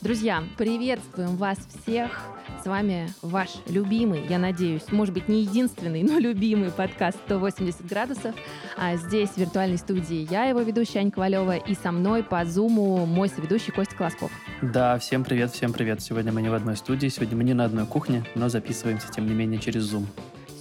[0.00, 2.22] Друзья, приветствуем вас всех
[2.62, 8.34] с вами ваш любимый, я надеюсь, может быть, не единственный, но любимый подкаст «180 градусов».
[8.76, 13.06] А здесь, в виртуальной студии, я, его ведущая Аня Ковалева, и со мной по зуму
[13.06, 14.32] мой соведущий Костя Колосков.
[14.62, 16.00] Да, всем привет, всем привет.
[16.00, 19.26] Сегодня мы не в одной студии, сегодня мы не на одной кухне, но записываемся, тем
[19.26, 20.06] не менее, через Zoom.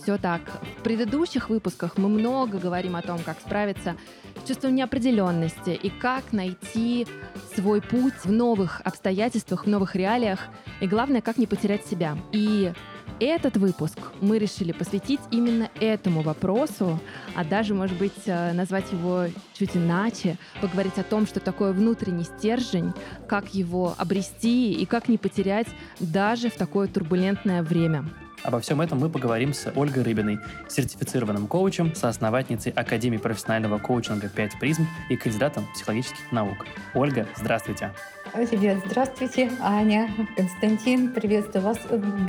[0.05, 0.41] Все так.
[0.77, 3.96] В предыдущих выпусках мы много говорим о том, как справиться
[4.43, 7.07] с чувством неопределенности и как найти
[7.55, 10.41] свой путь в новых обстоятельствах, в новых реалиях,
[10.79, 12.19] и главное, как не потерять себя.
[12.32, 12.71] И
[13.19, 16.99] этот выпуск мы решили посвятить именно этому вопросу,
[17.33, 19.25] а даже, может быть, э, назвать его
[19.57, 22.93] чуть иначе, поговорить о том, что такое внутренний стержень,
[23.27, 25.68] как его обрести и как не потерять
[25.99, 28.05] даже в такое турбулентное время.
[28.45, 30.37] Обо всем этом мы поговорим с Ольгой Рыбиной,
[30.69, 36.57] сертифицированным коучем, соосновательницей Академии профессионального коучинга 5 призм и кандидатом психологических наук.
[36.93, 37.91] Ольга, здравствуйте.
[38.33, 41.79] Привет, здравствуйте, Аня, Константин, приветствую вас.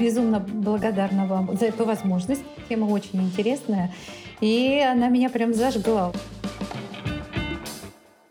[0.00, 2.44] Безумно благодарна вам за эту возможность.
[2.70, 3.92] Тема очень интересная,
[4.40, 6.14] и она меня прям зажгла.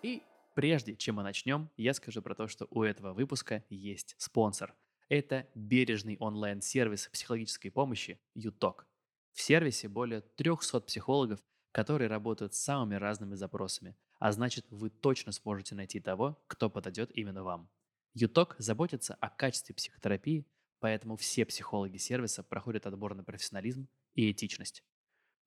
[0.02, 0.24] И
[0.56, 4.74] прежде чем мы начнем, я скажу про то, что у этого выпуска есть спонсор–
[5.10, 8.88] это бережный онлайн-сервис психологической помощи «Юток».
[9.34, 15.32] В сервисе более 300 психологов, которые работают с самыми разными запросами, а значит вы точно
[15.32, 17.70] сможете найти того, кто подойдет именно вам.
[18.14, 20.48] Юток заботится о качестве психотерапии,
[20.80, 24.84] поэтому все психологи сервиса проходят отбор на профессионализм и этичность.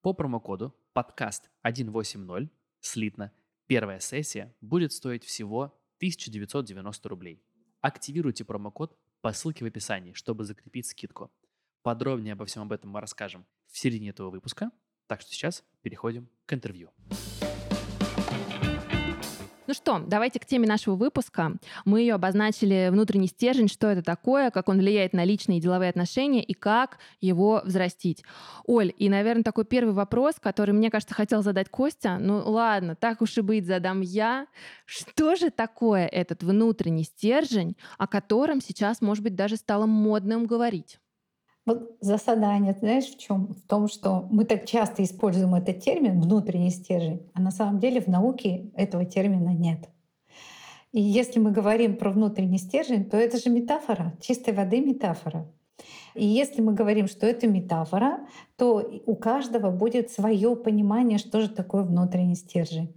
[0.03, 3.33] По промокоду подкаст 180 слитно
[3.67, 5.65] первая сессия будет стоить всего
[5.97, 7.43] 1990 рублей.
[7.81, 11.31] Активируйте промокод по ссылке в описании, чтобы закрепить скидку.
[11.83, 14.71] Подробнее обо всем об этом мы расскажем в середине этого выпуска,
[15.07, 16.91] так что сейчас переходим к интервью.
[19.69, 21.53] Ну что, давайте к теме нашего выпуска.
[21.85, 25.91] Мы ее обозначили внутренний стержень, что это такое, как он влияет на личные и деловые
[25.91, 28.25] отношения и как его взрастить.
[28.65, 32.17] Оль, и, наверное, такой первый вопрос, который, мне кажется, хотел задать Костя.
[32.19, 34.47] Ну ладно, так уж и быть, задам я.
[34.87, 40.99] Что же такое этот внутренний стержень, о котором сейчас, может быть, даже стало модным говорить?
[41.69, 43.49] Вот засада, знаешь, в чем?
[43.49, 48.01] В том, что мы так часто используем этот термин внутренний стержень, а на самом деле
[48.01, 49.87] в науке этого термина нет.
[50.93, 55.47] И если мы говорим про внутренний стержень, то это же метафора, чистой воды метафора.
[56.15, 58.21] И если мы говорим, что это метафора,
[58.57, 62.95] то у каждого будет свое понимание, что же такое внутренний стержень.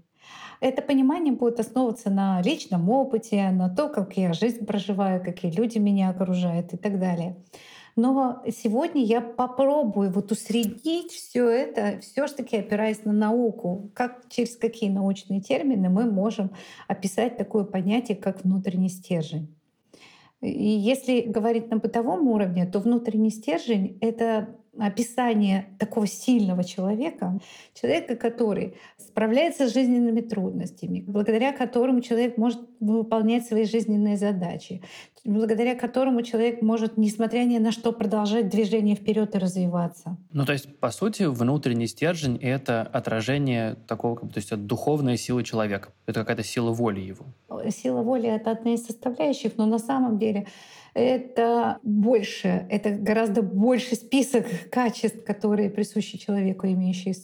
[0.61, 5.77] Это понимание будет основываться на личном опыте, на то, как я жизнь проживаю, какие люди
[5.77, 7.35] меня окружают и так далее.
[7.95, 14.29] Но сегодня я попробую вот усреднить все это, все ж таки опираясь на науку, как
[14.29, 16.51] через какие научные термины мы можем
[16.87, 19.53] описать такое понятие, как внутренний стержень.
[20.41, 27.39] И если говорить на бытовом уровне, то внутренний стержень— это описание такого сильного человека,
[27.73, 34.81] человека, который справляется с жизненными трудностями, благодаря которому человек может выполнять свои жизненные задачи,
[35.23, 40.17] благодаря которому человек может, несмотря ни на что, продолжать движение вперед и развиваться.
[40.31, 45.43] Ну, то есть, по сути, внутренний стержень— это отражение такого, то есть, это духовная сила
[45.43, 45.89] человека.
[46.05, 47.25] Это какая-то сила воли его.
[47.69, 50.47] Сила воли— это одна из составляющих, но на самом деле
[50.93, 57.15] это больше, это гораздо больше список качеств, которые присущи человеку, имеющий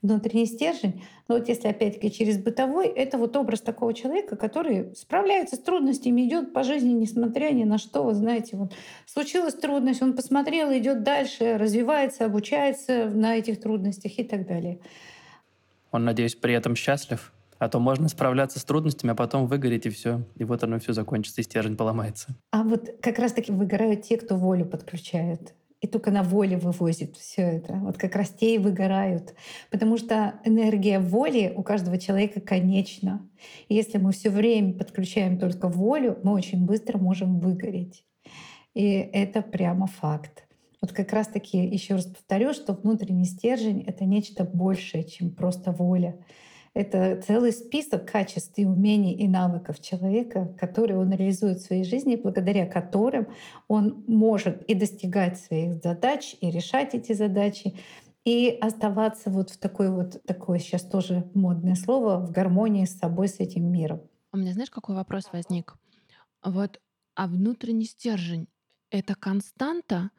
[0.00, 1.02] внутренний стержень.
[1.32, 6.28] Но вот если опять-таки через бытовой, это вот образ такого человека, который справляется с трудностями,
[6.28, 8.02] идет по жизни, несмотря ни на что.
[8.02, 8.74] Вы знаете, вот
[9.06, 14.78] случилась трудность, он посмотрел, идет дальше, развивается, обучается на этих трудностях и так далее.
[15.90, 17.32] Он, надеюсь, при этом счастлив?
[17.58, 20.20] А то можно справляться с трудностями, а потом выгореть и все.
[20.36, 22.36] И вот оно все закончится, и стержень поломается.
[22.50, 25.54] А вот как раз-таки выгорают те, кто волю подключает.
[25.82, 27.74] И только на воле вывозит все это.
[27.74, 29.34] Вот как раз выгорают.
[29.68, 33.28] Потому что энергия воли у каждого человека конечна.
[33.68, 38.04] И если мы все время подключаем только волю, мы очень быстро можем выгореть.
[38.74, 40.46] И это прямо факт.
[40.80, 46.16] Вот как раз-таки еще раз повторю, что внутренний стержень— это нечто большее, чем просто воля.
[46.74, 52.16] Это целый список качеств и умений и навыков человека, которые он реализует в своей жизни,
[52.16, 53.28] благодаря которым
[53.68, 57.76] он может и достигать своих задач, и решать эти задачи,
[58.24, 63.28] и оставаться вот в такой вот, такое сейчас тоже модное слово, в гармонии с собой,
[63.28, 64.00] с этим миром.
[64.32, 65.76] У меня знаешь, какой вопрос возник?
[66.42, 66.80] Вот,
[67.14, 68.48] а внутренний стержень—
[68.90, 70.10] это константа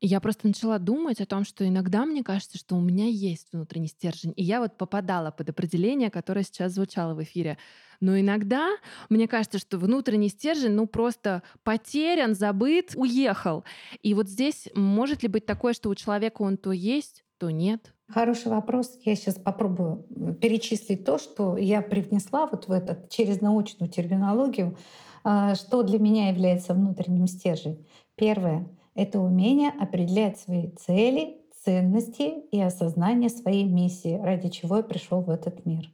[0.00, 3.88] Я просто начала думать о том, что иногда мне кажется, что у меня есть внутренний
[3.88, 4.32] стержень.
[4.36, 7.58] И я вот попадала под определение, которое сейчас звучало в эфире.
[8.00, 8.68] Но иногда
[9.08, 13.64] мне кажется, что внутренний стержень, ну просто потерян, забыт, уехал.
[14.02, 17.92] И вот здесь может ли быть такое, что у человека он то есть, то нет?
[18.08, 18.98] Хороший вопрос.
[19.04, 20.06] Я сейчас попробую
[20.40, 24.78] перечислить то, что я привнесла вот в этот через научную терминологию,
[25.24, 27.84] а, что для меня является внутренним стержнем.
[28.14, 28.68] Первое
[28.98, 35.30] это умение определять свои цели, ценности и осознание своей миссии, ради чего я пришел в
[35.30, 35.88] этот мир.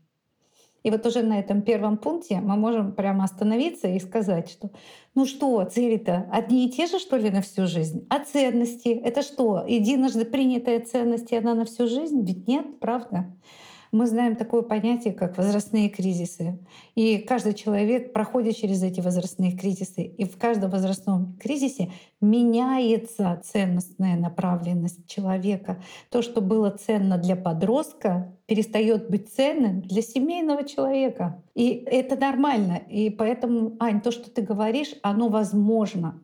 [0.83, 4.71] И вот уже на этом первом пункте мы можем прямо остановиться и сказать, что
[5.15, 8.07] ну что, цели-то одни и те же, что ли, на всю жизнь?
[8.09, 12.25] А ценности— это что, единожды принятая ценность, и она на всю жизнь?
[12.25, 13.35] Ведь нет, правда?
[13.95, 16.59] Мы знаем такое понятие, как возрастные кризисы.
[16.97, 20.03] И каждый человек проходит через эти возрастные кризисы.
[20.03, 25.81] И в каждом возрастном кризисе меняется ценностная направленность человека.
[26.11, 31.41] То, что было ценно для подростка, перестает быть ценным для семейного человека.
[31.55, 32.81] И это нормально.
[32.91, 36.21] И поэтому, Ань, то, что ты говоришь, оно возможно.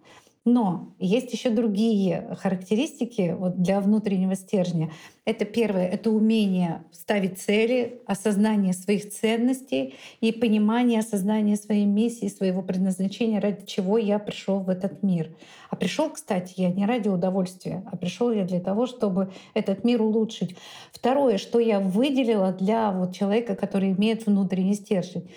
[0.46, 4.90] Но есть еще другие характеристики вот для внутреннего стержня.
[5.26, 12.62] Это первое, это умение ставить цели, осознание своих ценностей и понимание осознание своей миссии, своего
[12.62, 15.30] предназначения, ради чего я пришел в этот мир.
[15.68, 20.00] А пришел, кстати, я не ради удовольствия, а пришел я для того, чтобы этот мир
[20.00, 20.56] улучшить.
[20.90, 25.28] Второе, что я выделила для вот человека, который имеет внутренний стержень,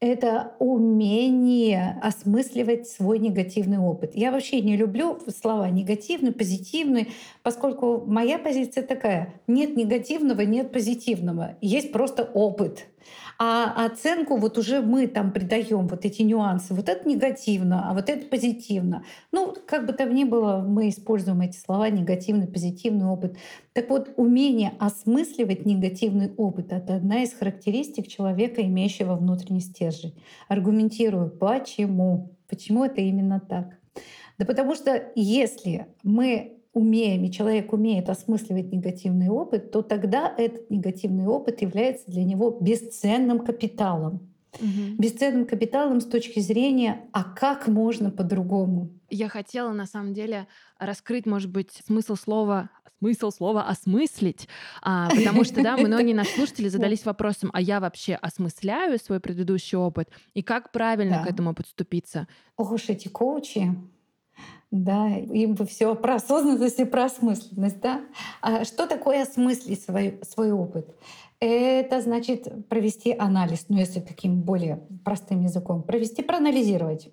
[0.00, 4.12] это умение осмысливать свой негативный опыт.
[4.14, 7.08] Я вообще не люблю слова негативный, позитивный,
[7.42, 9.34] поскольку моя позиция такая.
[9.46, 11.56] Нет негативного, нет позитивного.
[11.60, 12.86] Есть просто опыт.
[13.42, 16.74] А оценку вот уже мы там придаем вот эти нюансы.
[16.74, 19.02] Вот это негативно, а вот это позитивно.
[19.32, 23.38] Ну, как бы там ни было, мы используем эти слова негативный, позитивный опыт.
[23.72, 30.22] Так вот, умение осмысливать негативный опыт— это одна из характеристик человека, имеющего внутренний стержень.
[30.48, 32.36] Аргументирую, почему.
[32.46, 33.78] Почему это именно так?
[34.36, 40.70] Да потому что если мы умеем, и человек умеет осмысливать негативный опыт, то тогда этот
[40.70, 44.30] негативный опыт является для него бесценным капиталом.
[44.58, 44.96] Угу.
[44.98, 48.90] Бесценным капиталом с точки зрения, а как можно по-другому?
[49.08, 50.46] Я хотела на самом деле
[50.78, 54.46] раскрыть, может быть, смысл слова смысл слова осмыслить,
[54.82, 59.78] а, потому что, да, многие наши слушатели задались вопросом, а я вообще осмысляю свой предыдущий
[59.78, 62.28] опыт и как правильно к этому подступиться?
[62.58, 63.74] Ох уж эти коучи,
[64.70, 68.02] да, им бы все про осознанность и про осмысленность, да.
[68.40, 70.94] А что такое осмыслить свой, свой опыт?
[71.40, 77.08] Это значит провести анализ, ну если таким более простым языком, провести, проанализировать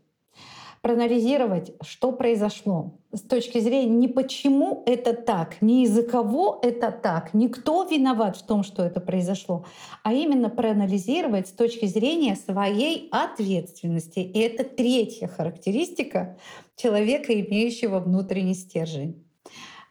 [0.82, 7.34] проанализировать, что произошло с точки зрения не почему это так, не из-за кого это так,
[7.34, 9.66] не кто виноват в том, что это произошло,
[10.04, 14.20] а именно проанализировать с точки зрения своей ответственности.
[14.20, 16.38] И это третья характеристика
[16.76, 19.24] человека, имеющего внутренний стержень.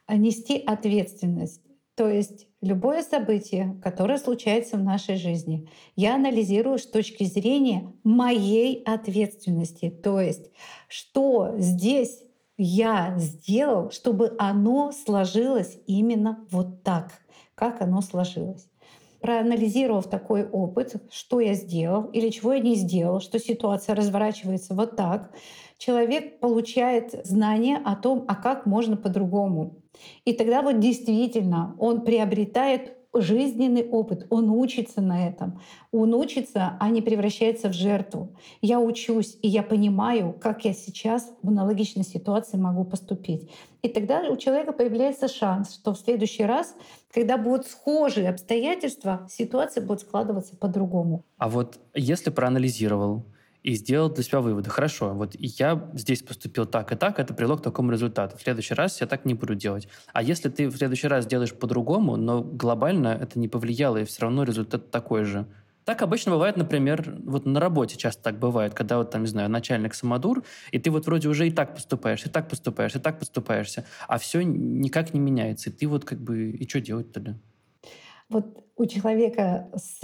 [0.09, 1.61] Нести ответственность.
[1.95, 8.81] То есть любое событие, которое случается в нашей жизни, я анализирую с точки зрения моей
[8.83, 9.89] ответственности.
[9.89, 10.51] То есть,
[10.87, 12.23] что здесь
[12.57, 17.11] я сделал, чтобы оно сложилось именно вот так,
[17.55, 18.67] как оно сложилось.
[19.21, 24.95] Проанализировав такой опыт, что я сделал или чего я не сделал, что ситуация разворачивается вот
[24.95, 25.31] так,
[25.77, 29.81] человек получает знание о том, а как можно по-другому.
[30.25, 35.59] И тогда вот действительно он приобретает жизненный опыт, он учится на этом.
[35.91, 38.35] Он учится, а не превращается в жертву.
[38.61, 43.49] Я учусь, и я понимаю, как я сейчас в аналогичной ситуации могу поступить.
[43.81, 46.75] И тогда у человека появляется шанс, что в следующий раз,
[47.11, 51.23] когда будут схожие обстоятельства, ситуация будет складываться по-другому.
[51.37, 53.23] А вот если проанализировал,
[53.63, 54.69] и сделал для себя выводы.
[54.69, 58.37] Хорошо, вот я здесь поступил так и так, это привело к такому результату.
[58.37, 59.87] В следующий раз я так не буду делать.
[60.13, 64.23] А если ты в следующий раз делаешь по-другому, но глобально это не повлияло, и все
[64.23, 65.47] равно результат такой же,
[65.87, 69.49] так обычно бывает, например, вот на работе часто так бывает, когда вот там, не знаю,
[69.49, 73.19] начальник самодур, и ты вот вроде уже и так поступаешь, и так поступаешь, и так
[73.19, 77.37] поступаешься, а все никак не меняется, и ты вот как бы, и что делать тогда?
[78.29, 79.99] Вот у человека с,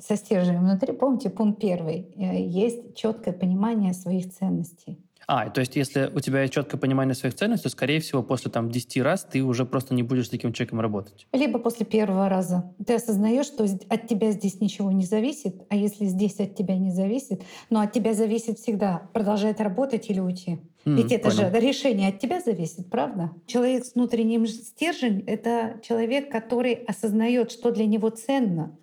[0.00, 4.98] со стержнем внутри, помните, пункт первый, э, есть четкое понимание своих ценностей.
[5.30, 8.50] А, то есть если у тебя есть четкое понимание своих ценностей, то, скорее всего, после
[8.50, 11.26] там 10 раз ты уже просто не будешь с таким человеком работать.
[11.34, 12.72] Либо после первого раза.
[12.86, 16.90] Ты осознаешь, что от тебя здесь ничего не зависит, а если здесь от тебя не
[16.90, 20.60] зависит, но от тебя зависит всегда продолжать работать или уйти.
[20.96, 21.50] Ведь это понял.
[21.50, 23.32] же решение от тебя зависит, правда?
[23.46, 28.78] Человек с внутренним стержень— это человек, который осознает, что для него ценно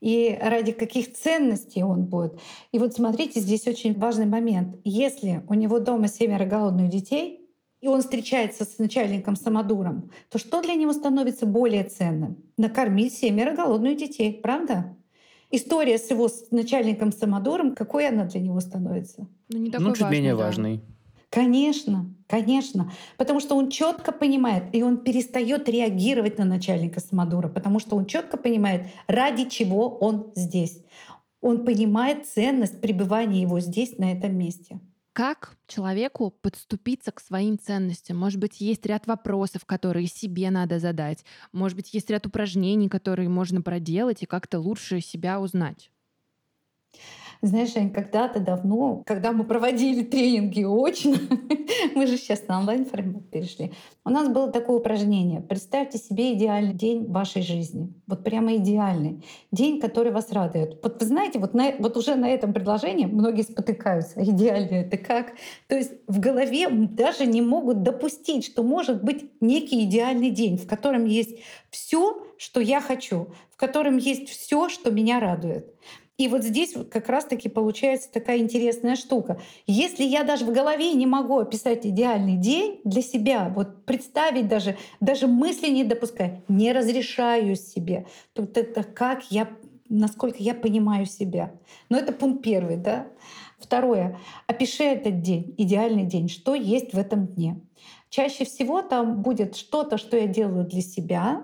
[0.00, 2.38] и ради каких ценностей он будет.
[2.72, 4.76] И вот смотрите, здесь очень важный момент.
[4.84, 7.46] Если у него дома семеро голодных детей,
[7.80, 12.38] и он встречается с начальником самодуром, то что для него становится более ценным?
[12.56, 14.96] Накормить семеро голодных детей, правда?
[15.50, 19.28] История с его начальником самодуром, какой она для него становится?
[19.48, 20.44] Ну, не такой ну чуть важный, менее да.
[20.44, 20.80] важный.
[21.30, 22.92] Конечно, конечно.
[23.16, 28.06] Потому что он четко понимает, и он перестает реагировать на начальника самодура, потому что он
[28.06, 30.84] четко понимает, ради чего он здесь.
[31.40, 34.80] Он понимает ценность пребывания его здесь, на этом месте.
[35.12, 38.18] Как человеку подступиться к своим ценностям?
[38.18, 41.24] Может быть, есть ряд вопросов, которые себе надо задать.
[41.52, 45.90] Может быть, есть ряд упражнений, которые можно проделать и как-то лучше себя узнать.
[47.42, 51.16] Знаешь, когда-то давно, когда мы проводили тренинги очно,
[51.94, 53.72] мы же сейчас на онлайн-формат перешли,
[54.04, 55.40] у нас было такое упражнение.
[55.40, 57.92] Представьте себе идеальный день вашей жизни.
[58.06, 59.24] Вот прямо идеальный.
[59.52, 60.78] День, который вас радует.
[60.82, 64.22] Вот вы знаете, вот, на, вот уже на этом предложении многие спотыкаются.
[64.22, 65.32] Идеальный это как?
[65.68, 70.66] То есть в голове даже не могут допустить, что может быть некий идеальный день, в
[70.66, 71.38] котором есть
[71.70, 75.66] все, что я хочу, в котором есть все, что меня радует.
[76.18, 79.38] И вот здесь как раз-таки получается такая интересная штука.
[79.66, 84.78] Если я даже в голове не могу описать идеальный день для себя, вот представить даже,
[85.00, 89.46] даже мысли не допускать, не разрешаю себе, то это как я,
[89.90, 91.52] насколько я понимаю себя.
[91.90, 93.08] Но это пункт первый, да.
[93.58, 94.18] Второе.
[94.46, 97.60] Опиши этот день, идеальный день, что есть в этом дне.
[98.08, 101.42] Чаще всего там будет что-то, что я делаю для себя,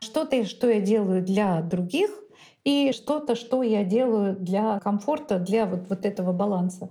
[0.00, 2.10] что-то, что я делаю для других,
[2.64, 6.90] и что-то, что я делаю для комфорта, для вот, вот этого баланса.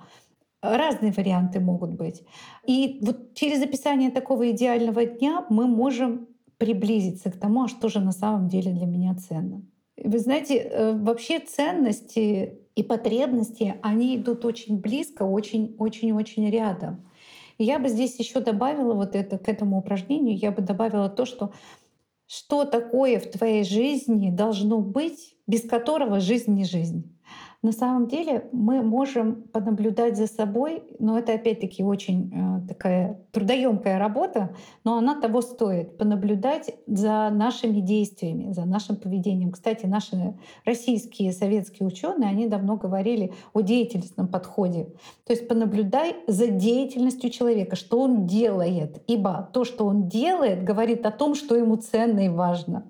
[0.62, 2.24] Разные варианты могут быть.
[2.66, 8.02] И вот через описание такого идеального дня мы можем приблизиться к тому, а что же
[8.02, 9.64] на самом деле для меня ценно.
[10.04, 17.06] Вы знаете, э, вообще ценности и потребности, они идут очень близко, очень-очень-очень рядом.
[17.58, 21.52] Я бы здесь еще добавила вот это к этому упражнению, я бы добавила то, что
[22.30, 27.18] что такое в твоей жизни должно быть, без которого жизнь не жизнь.
[27.62, 34.00] На самом деле мы можем понаблюдать за собой, но это опять-таки очень э, такая трудоемкая
[34.00, 39.52] работа, но она того стоит, понаблюдать за нашими действиями, за нашим поведением.
[39.52, 44.86] Кстати, наши российские советские ученые, они давно говорили о деятельностном подходе.
[45.26, 51.06] То есть понаблюдай за деятельностью человека, что он делает, ибо то, что он делает, говорит
[51.06, 52.90] о том, что ему ценно и важно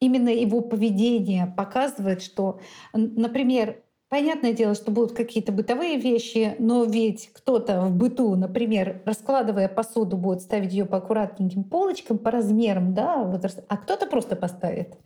[0.00, 2.60] именно его поведение показывает, что,
[2.92, 9.68] например, Понятное дело, что будут какие-то бытовые вещи, но ведь кто-то в быту, например, раскладывая
[9.68, 13.30] посуду, будет ставить ее по аккуратненьким полочкам, по размерам, да,
[13.68, 14.96] а кто-то просто поставит.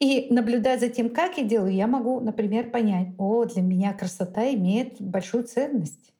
[0.00, 4.52] И наблюдая за тем, как я делаю, я могу, например, понять, о, для меня красота
[4.52, 6.12] имеет большую ценность.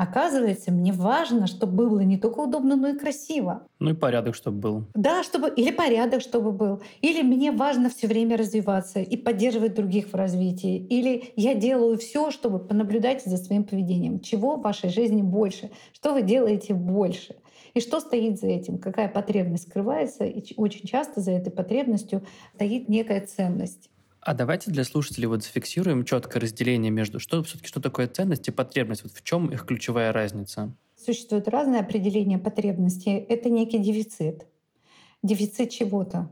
[0.00, 3.66] Оказывается, мне важно, чтобы было не только удобно, но и красиво.
[3.80, 4.84] Ну и порядок, чтобы был.
[4.94, 6.80] Да, чтобы или порядок, чтобы был.
[7.02, 10.78] Или мне важно все время развиваться и поддерживать других в развитии.
[10.88, 14.20] Или я делаю все, чтобы понаблюдать за своим поведением.
[14.20, 15.70] Чего в вашей жизни больше?
[15.92, 17.36] Что вы делаете больше?
[17.74, 18.78] И что стоит за этим?
[18.78, 20.24] Какая потребность скрывается?
[20.24, 22.22] И очень часто за этой потребностью
[22.54, 23.90] стоит некая ценность.
[24.22, 28.50] А давайте для слушателей вот зафиксируем четкое разделение между что все-таки что такое ценность и
[28.50, 29.02] потребность.
[29.02, 30.74] Вот в чем их ключевая разница?
[30.94, 33.08] Существует разное определение потребности.
[33.08, 34.46] Это некий дефицит.
[35.22, 36.30] Дефицит чего-то.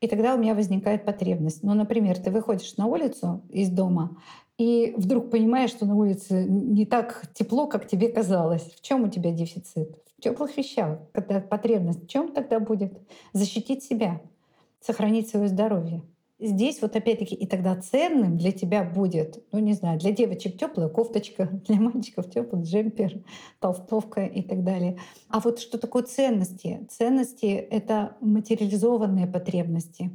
[0.00, 1.62] И тогда у меня возникает потребность.
[1.62, 4.16] Ну, например, ты выходишь на улицу из дома,
[4.56, 8.62] и вдруг понимаешь, что на улице не так тепло, как тебе казалось.
[8.62, 9.98] В чем у тебя дефицит?
[10.16, 10.98] В теплых вещах.
[11.12, 12.98] Когда потребность в чем тогда будет?
[13.32, 14.22] Защитить себя,
[14.80, 16.02] сохранить свое здоровье
[16.38, 20.88] здесь вот опять-таки и тогда ценным для тебя будет, ну не знаю, для девочек теплая
[20.88, 23.22] кофточка, для мальчиков теплый джемпер,
[23.60, 24.98] толстовка и так далее.
[25.28, 26.86] А вот что такое ценности?
[26.88, 30.10] Ценности— это материализованные потребности.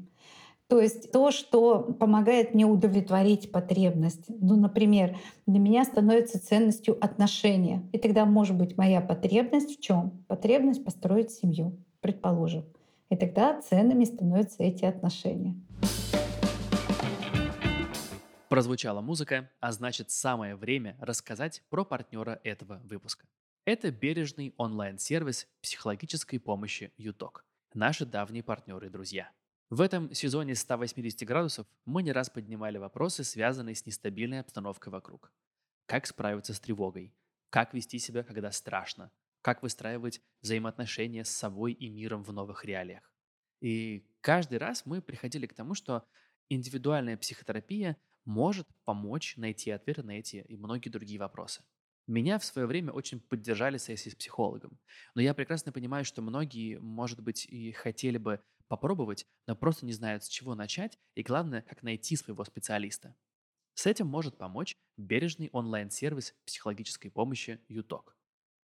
[0.68, 4.24] То есть то, что помогает мне удовлетворить потребность.
[4.28, 7.88] Ну, например, для меня становится ценностью отношения.
[7.92, 10.24] И тогда может быть моя потребность в чем?
[10.28, 12.64] Потребность построить семью, предположим.
[13.14, 15.56] И тогда ценными становятся эти отношения.
[18.50, 23.28] Прозвучала музыка, а значит самое время рассказать про партнера этого выпуска.
[23.66, 27.46] Это бережный онлайн-сервис психологической помощи ЮТОК.
[27.76, 29.30] Наши давние партнеры и друзья.
[29.70, 35.32] В этом сезоне 180 градусов мы не раз поднимали вопросы, связанные с нестабильной обстановкой вокруг.
[35.86, 37.14] Как справиться с тревогой?
[37.52, 39.12] Как вести себя, когда страшно?
[39.44, 43.14] Как выстраивать взаимоотношения с собой и миром в новых реалиях.
[43.62, 46.08] И каждый раз мы приходили к тому, что
[46.50, 51.64] индивидуальная психотерапия может помочь найти ответы на эти и многие другие вопросы.
[52.08, 54.80] Меня в свое время очень поддержали сессии с психологом.
[55.14, 59.94] Но я прекрасно понимаю, что многие, может быть, и хотели бы попробовать, но просто не
[59.94, 63.16] знают, с чего начать и, главное, как найти своего специалиста.
[63.76, 68.13] С этим может помочь бережный онлайн-сервис психологической помощи ЮТОК.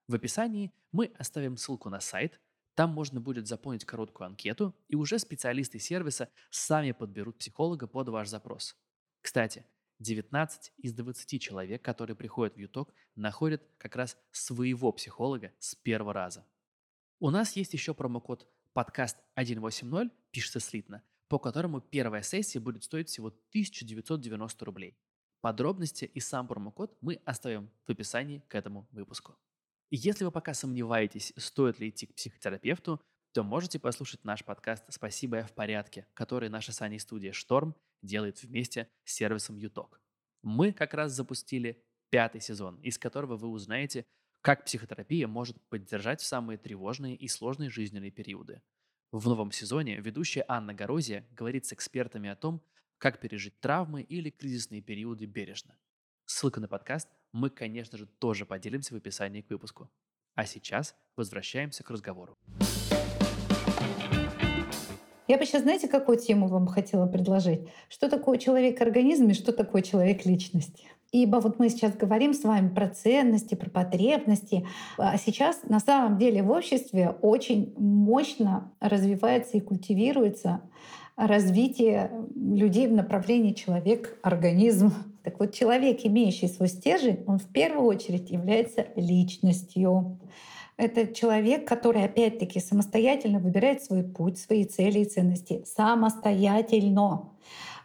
[0.10, 2.42] В описании мы оставим ссылку на сайт,
[2.74, 8.28] там можно будет заполнить короткую анкету, и уже специалисты сервиса сами подберут психолога под ваш
[8.28, 8.76] запрос.
[9.22, 9.68] Кстати,
[10.00, 16.12] 19 из 20 человек, которые приходят в ЮТОК, находят как раз своего психолога с первого
[16.12, 16.44] раза.
[17.20, 23.10] У нас есть еще промокод подкаст 180, пишется слитно, по которому первая сессия будет стоить
[23.10, 24.98] всего 1990 рублей.
[25.42, 29.38] Подробности и сам промокод мы оставим в описании к этому выпуску.
[29.92, 35.38] Если вы пока сомневаетесь, стоит ли идти к психотерапевту, то можете послушать наш подкаст «Спасибо,
[35.38, 40.00] я в порядке», который наша с Аней студия «Шторм» делает вместе с сервисом «Юток».
[40.44, 44.06] Мы как раз запустили пятый сезон, из которого вы узнаете,
[44.42, 48.62] как психотерапия может поддержать в самые тревожные и сложные жизненные периоды.
[49.12, 52.64] В новом сезоне ведущая Анна Горозия говорит с экспертами о том,
[53.00, 55.80] как пережить травмы или кризисные периоды бережно.
[56.26, 59.90] Ссылка на подкаст мы, конечно же, тоже поделимся в описании к выпуску.
[60.36, 62.38] А сейчас возвращаемся к разговору.
[65.28, 67.70] Я бы сейчас, знаете, какую тему вам хотела предложить?
[67.88, 70.84] Что такое человек-организм и что такое человек-личность?
[71.12, 74.68] Ибо вот мы сейчас говорим с вами про ценности, про потребности.
[74.98, 80.62] А сейчас на самом деле в обществе очень мощно развивается и культивируется
[81.20, 84.94] развитие людей в направлении человек-организм.
[85.22, 90.18] Так вот, человек, имеющий свой стержень, он в первую очередь является личностью.
[90.78, 95.62] Это человек, который опять-таки самостоятельно выбирает свой путь, свои цели и ценности.
[95.66, 97.30] Самостоятельно.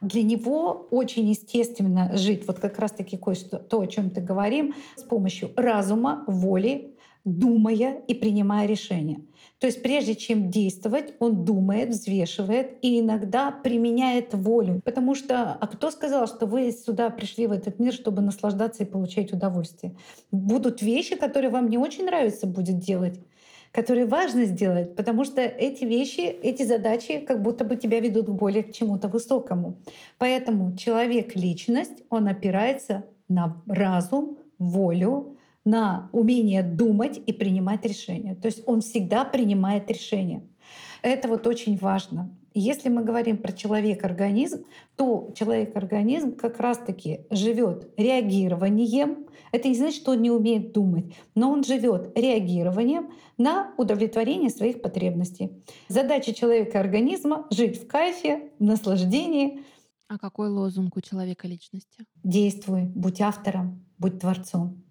[0.01, 5.51] Для него очень естественно жить вот как раз-таки то, о чем ты говорим, с помощью
[5.57, 6.95] разума, воли,
[7.25, 9.21] думая и принимая решения.
[9.59, 14.83] То есть прежде чем действовать, он думает, взвешивает и иногда применяет волю.
[14.85, 18.87] Потому что, а кто сказал, что вы сюда пришли в этот мир, чтобы наслаждаться и
[18.87, 19.97] получать удовольствие?
[20.31, 23.19] Будут вещи, которые вам не очень нравится будет делать
[23.73, 28.63] которые важно сделать, потому что эти вещи, эти задачи как будто бы тебя ведут более
[28.63, 29.79] к чему-то высокому.
[30.17, 35.34] Поэтому человек-личность, он опирается на разум, волю,
[35.65, 38.35] на умение думать и принимать решения.
[38.35, 40.43] То есть он всегда принимает решения.
[41.03, 42.35] Это вот очень важно.
[42.57, 49.27] Если мы говорим про человек-организм, то человек-организм как раз-таки живет реагированием.
[49.51, 54.83] Это не значит, что он не умеет думать, но он живет реагированием на удовлетворение своих
[54.83, 55.51] потребностей.
[55.89, 59.65] Задача человека-организма— жить в кайфе, в наслаждении.
[60.09, 62.07] А какой лозунг у человека личности?
[62.23, 64.84] Действуй, будь автором, будь творцом.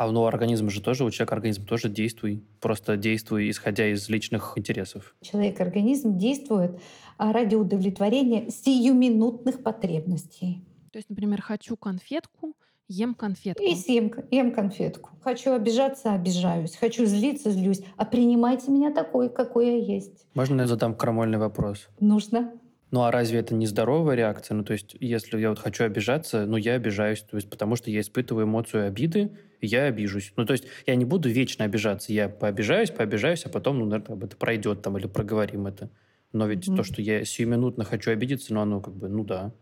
[0.00, 2.42] А ну, организм же тоже, у человека организм тоже действуй.
[2.58, 5.14] Просто действуй, исходя из личных интересов.
[5.20, 6.80] Человек-организм действует
[7.18, 10.64] а, ради удовлетворения сиюминутных потребностей.
[10.90, 12.54] То есть, например, хочу конфетку,
[12.88, 13.62] ем конфетку.
[13.62, 15.10] И съем, ем конфетку.
[15.20, 16.76] Хочу обижаться, обижаюсь.
[16.76, 17.82] Хочу злиться, злюсь.
[17.98, 20.24] А принимайте меня такой, какой я есть.
[20.32, 21.90] Можно я задам крамольный вопрос?
[22.00, 22.54] Нужно.
[22.90, 24.54] Ну а разве это не здоровая реакция?
[24.54, 27.90] Ну то есть, если я вот хочу обижаться, ну я обижаюсь, то есть потому что
[27.90, 29.32] я испытываю эмоцию обиды,
[29.66, 30.32] я обижусь.
[30.36, 34.26] Ну то есть я не буду вечно обижаться, я пообижаюсь, пообижаюсь, а потом, ну, наверное,
[34.26, 35.90] это пройдет там или проговорим это.
[36.32, 36.76] Но ведь mm-hmm.
[36.76, 39.52] то, что я сиюминутно хочу обидеться, ну оно как бы, ну да,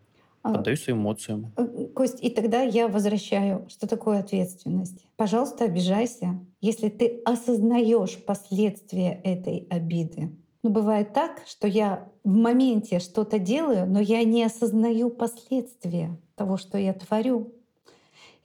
[0.43, 1.53] а, поддаюсь эмоциям.
[1.57, 5.07] Э, Кость, и тогда я возвращаю, что такое ответственность.
[5.17, 10.31] Пожалуйста, обижайся, если ты осознаешь последствия этой обиды.
[10.63, 16.57] Но бывает так, что я в моменте что-то делаю, но я не осознаю последствия того,
[16.57, 17.55] что я творю.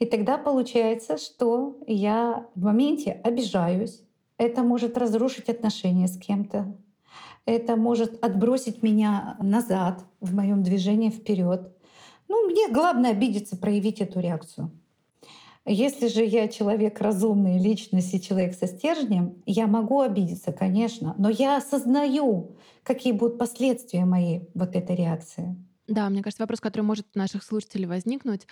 [0.04, 4.02] И тогда получается, что я в моменте обижаюсь.
[4.38, 6.76] Это может разрушить отношения с кем-то.
[7.46, 11.74] Это может отбросить меня назад в моем движении вперед.
[12.28, 14.72] Ну, мне главное обидеться, проявить эту реакцию.
[15.66, 21.30] Если же я человек разумный, личность и человек со стержнем, я могу обидеться, конечно, но
[21.30, 25.56] я осознаю, какие будут последствия моей вот этой реакции.
[25.88, 28.48] Да, мне кажется, вопрос, который может у наших слушателей возникнуть,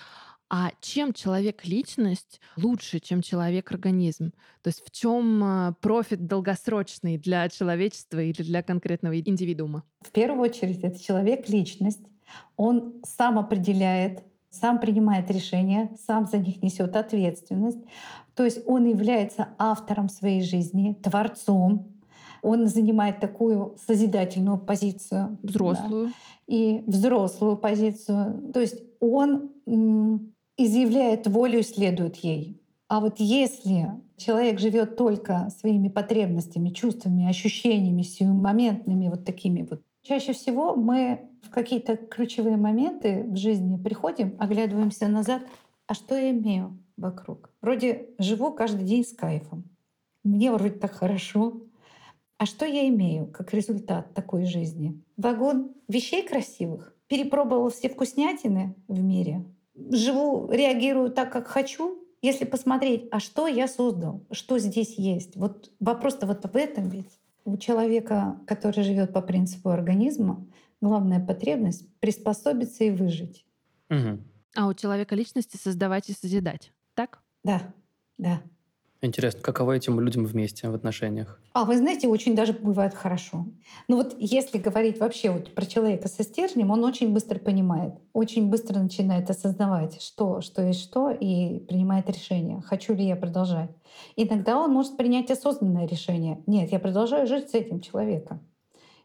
[0.53, 4.33] а чем человек-личность лучше, чем человек-организм?
[4.61, 9.85] То есть в чем а, профит долгосрочный для человечества или для конкретного индивидуума?
[10.01, 12.01] В первую очередь, это человек-личность.
[12.57, 17.79] Он сам определяет сам принимает решения, сам за них несет ответственность.
[18.35, 21.87] То есть он является автором своей жизни, творцом.
[22.41, 25.37] Он занимает такую созидательную позицию.
[25.41, 26.07] Взрослую.
[26.07, 26.13] Да,
[26.47, 28.51] и взрослую позицию.
[28.53, 29.51] То есть он
[30.65, 32.61] изъявляет волю и следует ей.
[32.87, 40.33] А вот если человек живет только своими потребностями, чувствами, ощущениями, моментными вот такими вот, чаще
[40.33, 45.43] всего мы в какие-то ключевые моменты в жизни приходим, оглядываемся назад,
[45.87, 47.51] а что я имею вокруг?
[47.61, 49.63] Вроде живу каждый день с кайфом.
[50.23, 51.61] Мне вроде так хорошо.
[52.37, 55.01] А что я имею как результат такой жизни?
[55.17, 56.95] Вагон вещей красивых.
[57.07, 59.45] Перепробовала все вкуснятины в мире.
[59.75, 62.03] Живу, реагирую так, как хочу.
[62.21, 65.35] Если посмотреть, а что я создал, что здесь есть.
[65.35, 67.19] Вот вопрос-то вот в этом ведь.
[67.45, 70.45] У человека, который живет по принципу организма,
[70.81, 73.45] главная потребность— приспособиться и выжить.
[73.89, 74.19] Угу.
[74.55, 76.71] А у человека личности создавать и созидать.
[76.93, 77.23] Так?
[77.43, 77.61] Да,
[78.17, 78.41] да.
[79.03, 81.39] Интересно, каково этим людям вместе в отношениях?
[81.53, 83.47] А вы знаете, очень даже бывает хорошо.
[83.87, 88.49] Ну вот если говорить вообще вот про человека со стержнем, он очень быстро понимает, очень
[88.51, 93.71] быстро начинает осознавать, что, что есть что, и принимает решение, хочу ли я продолжать.
[94.15, 96.43] Иногда он может принять осознанное решение.
[96.45, 98.47] Нет, я продолжаю жить с этим человеком.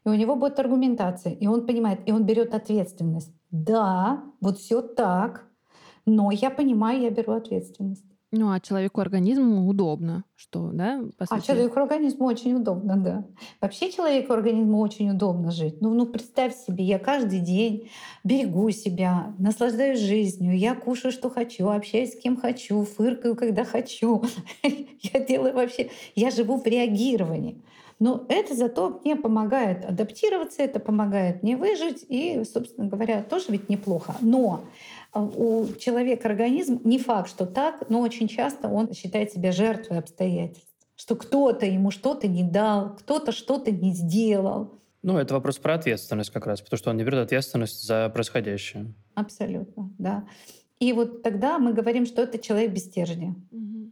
[0.05, 3.33] И у него будет аргументация, и он понимает, и он берет ответственность.
[3.49, 5.47] Да, вот все так,
[6.05, 8.05] но я понимаю, я беру ответственность.
[8.31, 11.01] Ну, а человеку организму удобно, что, да?
[11.17, 13.25] А человеку организму очень удобно, да.
[13.61, 15.79] Вообще человеку организму очень удобно жить.
[15.79, 17.89] Ну, ну, представь себе, я каждый день
[18.25, 24.21] берегу себя, наслаждаюсь жизнью, я кушаю, что хочу, общаюсь с кем хочу, фыркаю, когда хочу.
[24.63, 25.89] Я делаю вообще...
[26.15, 27.63] Я живу в реагировании.
[27.99, 33.69] Но это зато мне помогает адаптироваться, это помогает мне выжить, и, собственно говоря, тоже ведь
[33.69, 34.15] неплохо.
[34.21, 34.65] Но
[35.13, 40.67] у человека организм не факт, что так, но очень часто он считает себя жертвой обстоятельств,
[40.95, 44.79] что кто-то ему что-то не дал, кто-то что-то не сделал.
[45.03, 48.93] Ну, это вопрос про ответственность как раз, потому что он не берет ответственность за происходящее.
[49.15, 50.27] Абсолютно, да.
[50.79, 53.35] И вот тогда мы говорим, что это человек без стержня.
[53.51, 53.91] Mm.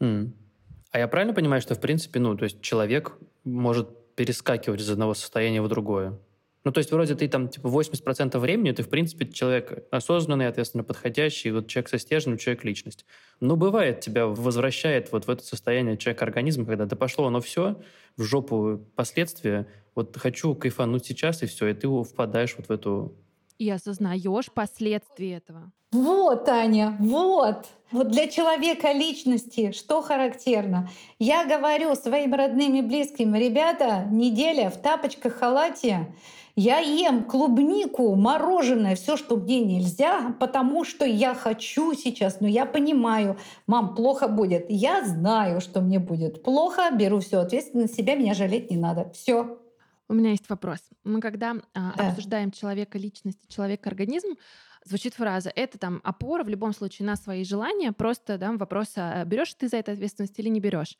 [0.00, 0.30] Mm.
[0.90, 5.14] А я правильно понимаю, что в принципе, ну, то есть человек может перескакивать из одного
[5.14, 6.18] состояния в другое?
[6.66, 10.82] Ну, то есть вроде ты там типа 80% времени ты, в принципе, человек осознанный, ответственно
[10.82, 13.06] подходящий, вот человек со стержнем, человек-личность.
[13.38, 17.80] Но бывает, тебя возвращает вот в это состояние человека-организма, когда да пошло оно все
[18.16, 23.14] в жопу последствия, вот хочу кайфануть сейчас, и все, и ты впадаешь вот в эту...
[23.58, 25.70] И осознаешь последствия этого.
[25.92, 27.66] Вот, Аня, вот.
[27.92, 30.90] Вот для человека личности что характерно?
[31.20, 36.08] Я говорю своим родным и близким, ребята, неделя в тапочках, халате,
[36.56, 42.64] я ем клубнику, мороженое, все, что мне нельзя, потому что я хочу сейчас, но я
[42.64, 44.66] понимаю, мам, плохо будет.
[44.70, 49.10] Я знаю, что мне будет плохо, беру всю ответственность на себя, меня жалеть не надо.
[49.10, 49.58] Все.
[50.08, 50.78] У меня есть вопрос.
[51.04, 52.08] Мы когда а, да.
[52.08, 54.36] обсуждаем человека личность, человека организм,
[54.84, 59.24] звучит фраза «это там опора в любом случае на свои желания», просто да, вопрос, а
[59.24, 60.96] берешь ты за это ответственность или не берешь.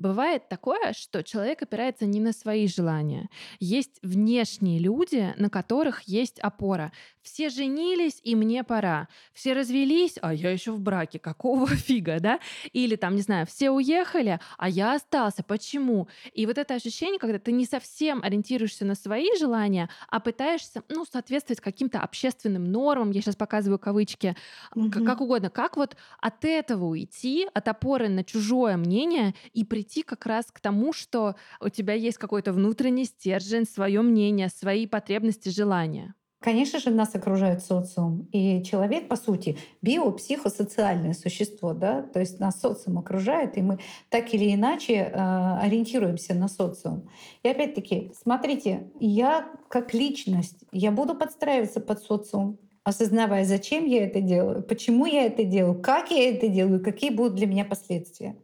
[0.00, 3.28] Бывает такое, что человек опирается не на свои желания.
[3.58, 6.90] Есть внешние люди, на которых есть опора.
[7.20, 9.08] Все женились, и мне пора.
[9.34, 11.18] Все развелись, а я еще в браке.
[11.18, 12.40] Какого фига, да?
[12.72, 15.42] Или там, не знаю, все уехали, а я остался.
[15.42, 16.08] Почему?
[16.32, 21.04] И вот это ощущение, когда ты не совсем ориентируешься на свои желания, а пытаешься, ну,
[21.04, 24.34] соответствовать каким-то общественным нормам, я сейчас показываю кавычки,
[24.74, 25.04] угу.
[25.04, 25.50] как угодно.
[25.50, 30.46] Как вот от этого уйти, от опоры на чужое мнение и прийти прийти как раз
[30.46, 36.14] к тому, что у тебя есть какой-то внутренний стержень, свое мнение, свои потребности, желания.
[36.42, 38.26] Конечно же, нас окружает социум.
[38.32, 41.74] И человек, по сути, биопсихосоциальное существо.
[41.74, 42.02] Да?
[42.02, 47.10] То есть нас социум окружает, и мы так или иначе э, ориентируемся на социум.
[47.42, 54.22] И опять-таки, смотрите, я как личность, я буду подстраиваться под социум, осознавая, зачем я это
[54.22, 58.36] делаю, почему я это делаю, как я это делаю, какие будут для меня последствия.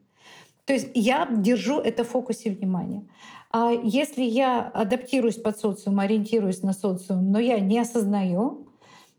[0.66, 3.06] То есть я держу это в фокусе внимания.
[3.50, 8.66] А если я адаптируюсь под социум, ориентируюсь на социум, но я не осознаю,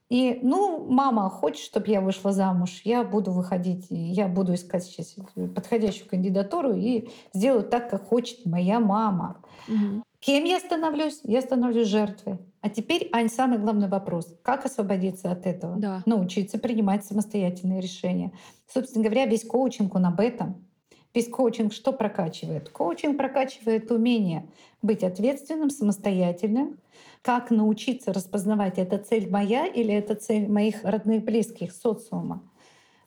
[0.09, 5.15] и, ну, мама хочет, чтобы я вышла замуж, я буду выходить, я буду искать сейчас
[5.53, 9.41] подходящую кандидатуру и сделаю так, как хочет моя мама.
[9.67, 10.03] Угу.
[10.19, 11.19] Кем я становлюсь?
[11.23, 12.37] Я становлюсь жертвой.
[12.61, 14.33] А теперь, Ань, самый главный вопрос.
[14.43, 15.77] Как освободиться от этого?
[15.77, 16.03] Да.
[16.05, 18.31] Научиться принимать самостоятельные решения.
[18.73, 20.66] Собственно говоря, весь коучинг, он об этом.
[21.13, 22.69] Весь коучинг что прокачивает?
[22.69, 24.49] Коучинг прокачивает умение
[24.81, 26.79] быть ответственным, самостоятельным,
[27.21, 32.43] как научиться распознавать, это цель моя или это цель моих родных, близких, социума.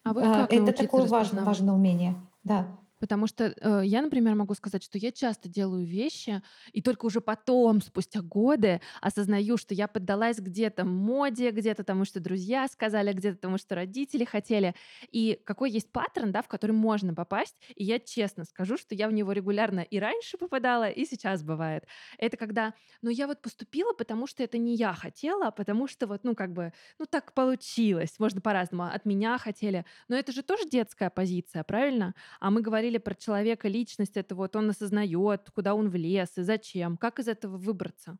[0.04, 2.16] А вот как это такое важное, важное умение.
[2.42, 2.78] Да.
[3.00, 7.20] Потому что э, я, например, могу сказать, что я часто делаю вещи, и только уже
[7.20, 13.38] потом, спустя годы, осознаю, что я поддалась где-то моде, где-то тому, что друзья сказали, где-то
[13.38, 14.74] тому, что родители хотели.
[15.10, 17.56] И какой есть паттерн, да, в который можно попасть.
[17.74, 21.86] И я честно скажу, что я в него регулярно и раньше попадала, и сейчас бывает.
[22.18, 26.06] Это когда, ну я вот поступила, потому что это не я хотела, а потому что
[26.06, 28.18] вот, ну как бы, ну так получилось.
[28.18, 28.84] Можно по-разному.
[28.84, 29.84] От меня хотели.
[30.08, 32.14] Но это же тоже детская позиция, правильно?
[32.40, 36.42] А мы говорили говорили про человека, личность, это вот он осознает, куда он влез и
[36.42, 36.96] зачем.
[36.96, 38.16] Как из этого выбраться?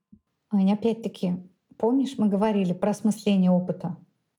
[0.50, 1.35] Аня, опять-таки,
[1.76, 3.96] помнишь, мы говорили про осмысление опыта?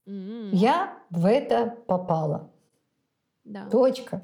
[0.08, 0.50] Mm-hmm.
[0.54, 2.50] Я в это попала.
[3.44, 3.66] Да.
[3.70, 4.22] Точка.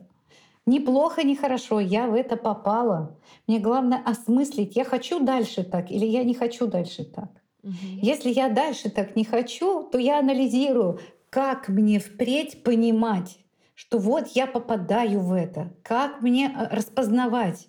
[0.65, 3.17] Ни плохо, ни хорошо, я в это попала.
[3.47, 7.29] Мне главное осмыслить, я хочу дальше так или я не хочу дальше так.
[7.63, 7.73] Угу.
[8.01, 13.39] Если я дальше так не хочу, то я анализирую, как мне впредь понимать,
[13.77, 17.67] что вот я попадаю в это, как мне э, распознавать.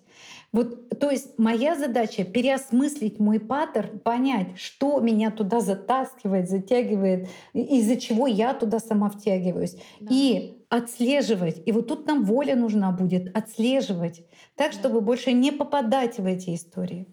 [0.51, 7.95] Вот, то есть моя задача переосмыслить мой паттерн, понять, что меня туда затаскивает, затягивает, из-за
[7.97, 9.75] чего я туда сама втягиваюсь.
[9.99, 10.07] Да.
[10.09, 11.61] И отслеживать.
[11.67, 16.55] И вот тут нам воля нужна будет отслеживать, так, чтобы больше не попадать в эти
[16.55, 17.05] истории.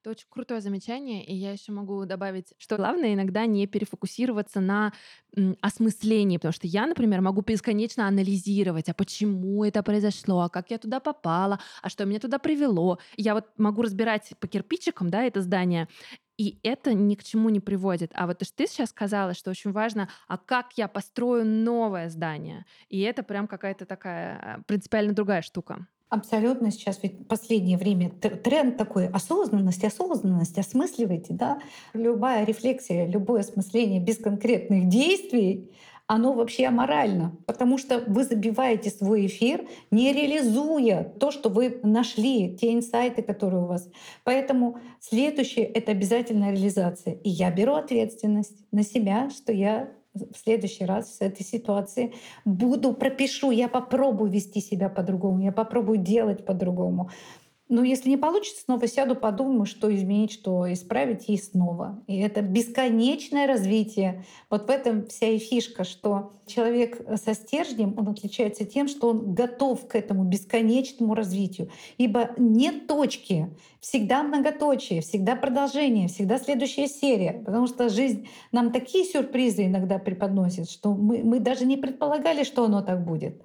[0.00, 4.92] Это очень крутое замечание, и я еще могу добавить, что главное иногда не перефокусироваться на
[5.60, 10.78] осмыслении, потому что я, например, могу бесконечно анализировать, а почему это произошло, а как я
[10.78, 13.00] туда попала, а что меня туда привело.
[13.16, 15.88] Я вот могу разбирать по кирпичикам, да, это здание,
[16.36, 18.12] и это ни к чему не приводит.
[18.14, 22.08] А вот то, что ты сейчас сказала, что очень важно, а как я построю новое
[22.08, 22.64] здание.
[22.88, 25.88] И это прям какая-то такая э, принципиально другая штука.
[26.10, 31.60] Абсолютно сейчас ведь последнее время тренд такой осознанность, осознанность, осмысливайте, да.
[31.92, 35.70] Любая рефлексия, любое осмысление без конкретных действий,
[36.06, 42.56] оно вообще аморально, потому что вы забиваете свой эфир, не реализуя то, что вы нашли,
[42.56, 43.90] те инсайты, которые у вас.
[44.24, 47.12] Поэтому следующее— это обязательная реализация.
[47.16, 52.92] И я беру ответственность на себя, что я в следующий раз с этой ситуации буду,
[52.94, 57.10] пропишу, я попробую вести себя по-другому, я попробую делать по-другому.
[57.68, 62.02] Но если не получится, снова сяду, подумаю, что изменить, что исправить, и снова.
[62.06, 64.24] И это бесконечное развитие.
[64.48, 69.34] Вот в этом вся и фишка, что человек со стержнем, он отличается тем, что он
[69.34, 71.70] готов к этому бесконечному развитию.
[71.98, 73.50] Ибо нет точки,
[73.80, 77.42] всегда многоточие, всегда продолжение, всегда следующая серия.
[77.44, 82.64] Потому что жизнь нам такие сюрпризы иногда преподносит, что мы, мы даже не предполагали, что
[82.64, 83.42] оно так будет.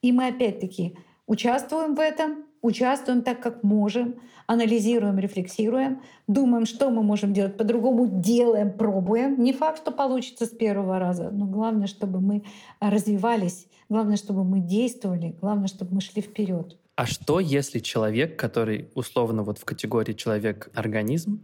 [0.00, 4.16] И мы опять-таки участвуем в этом, участвуем так, как можем,
[4.46, 9.42] анализируем, рефлексируем, думаем, что мы можем делать по-другому, делаем, пробуем.
[9.42, 12.44] Не факт, что получится с первого раза, но главное, чтобы мы
[12.80, 16.76] развивались, главное, чтобы мы действовали, главное, чтобы мы шли вперед.
[16.96, 21.40] А что, если человек, который условно вот в категории человек-организм,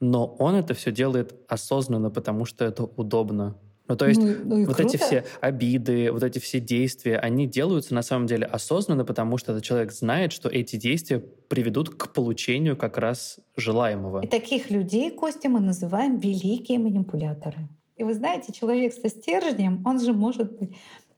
[0.00, 3.56] но он это все делает осознанно, потому что это удобно,
[3.92, 4.82] ну, то есть ну, ну вот круто.
[4.82, 9.52] эти все обиды, вот эти все действия, они делаются на самом деле осознанно, потому что
[9.52, 14.22] этот человек знает, что эти действия приведут к получению как раз желаемого.
[14.22, 17.68] И таких людей, Костя, мы называем великие манипуляторы.
[17.96, 20.70] И вы знаете, человек со стержнем, он же может быть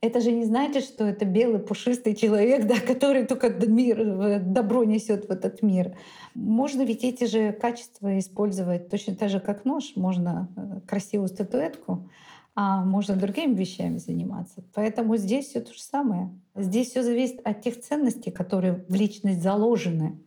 [0.05, 5.29] это же не значит, что это белый пушистый человек, да, который только мир, добро несет
[5.29, 5.97] в этот мир.
[6.35, 9.93] Можно ведь эти же качества использовать точно так же, как нож.
[9.97, 12.11] Можно э, красивую статуэтку
[12.55, 14.63] а можно другими вещами заниматься.
[14.75, 16.31] Поэтому здесь все то же самое.
[16.55, 20.21] Здесь все зависит от тех ценностей, которые в личность заложены.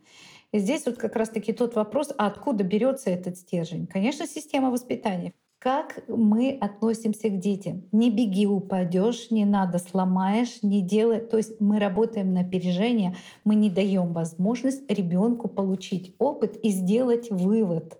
[0.52, 3.86] И здесь вот как раз-таки тот вопрос, а откуда берется этот стержень?
[3.86, 5.32] Конечно, система воспитания.
[5.58, 7.82] Как мы относимся к детям?
[7.90, 11.20] Не беги, упадешь, не надо, сломаешь, не делай.
[11.20, 17.30] То есть мы работаем на опережение, мы не даем возможность ребенку получить опыт и сделать
[17.30, 17.98] вывод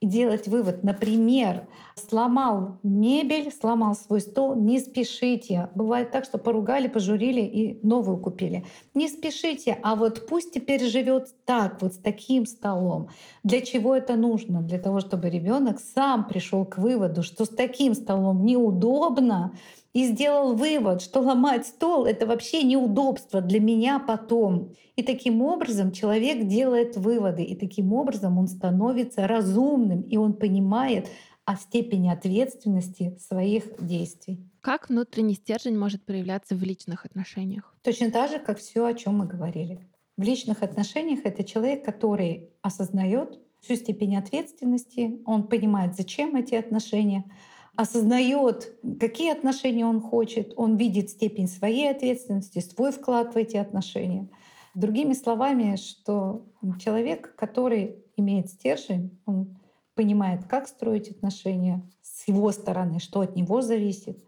[0.00, 0.84] и делать вывод.
[0.84, 5.70] Например, сломал мебель, сломал свой стол, не спешите.
[5.74, 8.64] Бывает так, что поругали, пожурили и новую купили.
[8.94, 13.08] Не спешите, а вот пусть теперь живет так, вот с таким столом.
[13.42, 14.62] Для чего это нужно?
[14.62, 19.52] Для того, чтобы ребенок сам пришел к выводу, что с таким столом неудобно,
[19.98, 24.72] и сделал вывод, что ломать стол— это вообще неудобство для меня потом.
[24.94, 31.08] И таким образом человек делает выводы, и таким образом он становится разумным, и он понимает
[31.44, 34.38] о степени ответственности своих действий.
[34.60, 37.74] Как внутренний стержень может проявляться в личных отношениях?
[37.82, 39.80] Точно так же, как все, о чем мы говорили.
[40.16, 47.24] В личных отношениях это человек, который осознает, всю степень ответственности, он понимает, зачем эти отношения,
[47.78, 54.28] осознает, какие отношения он хочет, он видит степень своей ответственности, свой вклад в эти отношения.
[54.74, 56.44] Другими словами, что
[56.80, 59.60] человек, который имеет стержень, он
[59.94, 64.18] понимает, как строить отношения с его стороны, что от него зависит.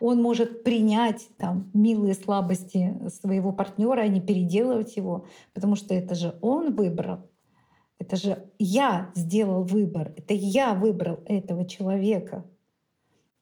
[0.00, 6.14] Он может принять там милые слабости своего партнера, а не переделывать его, потому что это
[6.14, 7.18] же он выбрал.
[7.98, 10.14] Это же я сделал выбор.
[10.16, 12.46] Это я выбрал этого человека.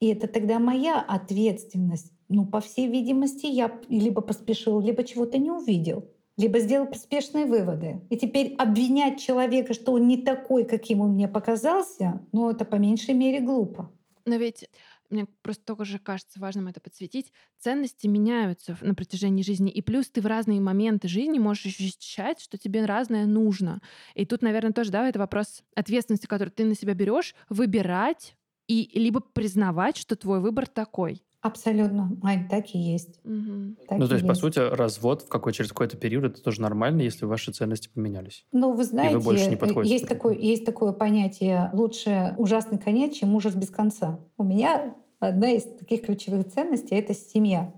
[0.03, 2.11] И это тогда моя ответственность.
[2.27, 8.01] Ну, по всей видимости, я либо поспешил, либо чего-то не увидел, либо сделал поспешные выводы.
[8.09, 12.75] И теперь обвинять человека, что он не такой, каким он мне показался, ну, это по
[12.75, 13.93] меньшей мере глупо.
[14.25, 14.67] Но ведь
[15.09, 17.31] мне просто только же кажется важным это подсветить.
[17.59, 19.71] Ценности меняются на протяжении жизни.
[19.71, 23.81] И плюс ты в разные моменты жизни можешь ощущать, что тебе разное нужно.
[24.15, 28.35] И тут, наверное, тоже, да, это вопрос ответственности, которую ты на себя берешь, выбирать
[28.67, 31.23] и либо признавать, что твой выбор такой.
[31.43, 33.19] Абсолютно, Ань, так и есть.
[33.25, 33.75] Угу.
[33.89, 36.61] Так ну, то и есть, по сути, развод в какой, через какой-то период это тоже
[36.61, 38.45] нормально, если ваши ценности поменялись.
[38.53, 43.35] Ну, вы знаете, больше не подходите есть, такое, есть такое понятие «лучше ужасный конец, чем
[43.35, 44.21] ужас без конца».
[44.37, 47.73] У меня одна из таких ключевых ценностей— это семья.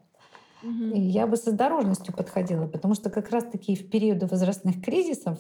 [0.62, 5.40] И я бы с осторожностью подходила, потому что как раз-таки в периоды возрастных кризисов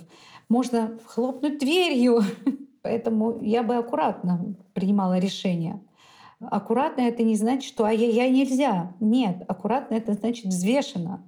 [0.49, 2.21] можно хлопнуть дверью.
[2.85, 5.81] Поэтому я бы аккуратно принимала решения.
[6.39, 8.93] Аккуратно это не значит, что ай-яй-яй нельзя.
[8.99, 11.23] Нет, аккуратно это значит взвешенно.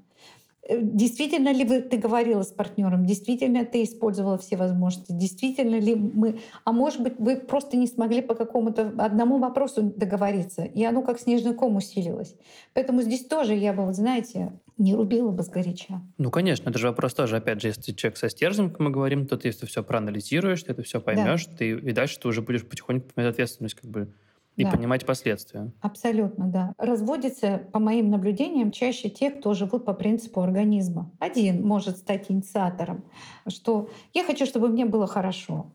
[0.62, 5.96] Э, Действительно ли вы, ты говорила с партнером, действительно ты использовала все возможности, действительно ли
[5.96, 11.02] мы, а может быть вы просто не смогли по какому-то одному вопросу договориться, и оно
[11.02, 12.36] как снежный ком усилилось.
[12.76, 16.02] Поэтому здесь тоже я бы, вот знаете, не рубила бы сгоряча.
[16.18, 19.28] Ну, конечно, это же вопрос тоже, опять же, если человек со стержнем, как мы говорим,
[19.28, 22.68] то ты если все проанализируешь, ты это все поймешь, ты, и дальше ты уже будешь
[22.68, 24.14] потихоньку понимать ответственность как бы
[24.56, 24.72] и Да.
[24.72, 25.72] понимать последствия.
[25.82, 26.74] Абсолютно, да.
[26.80, 31.12] Разводятся, по моим наблюдениям, чаще те, кто живут по принципу организма.
[31.20, 33.06] Один может стать инициатором,
[33.48, 35.74] что я хочу, чтобы мне было хорошо.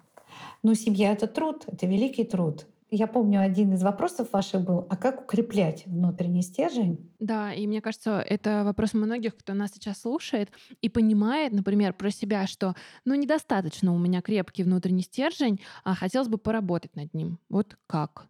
[0.63, 2.67] Но семья— это труд, это великий труд.
[2.95, 7.11] Я помню, один из вопросов ваших был, а как укреплять внутренний стержень?
[7.19, 10.51] Да, и мне кажется, это вопрос многих, кто нас сейчас слушает
[10.83, 12.75] и понимает, например, про себя, что
[13.07, 17.39] ну недостаточно у меня крепкий внутренний стержень, а хотелось бы поработать над ним.
[17.49, 18.27] Вот как?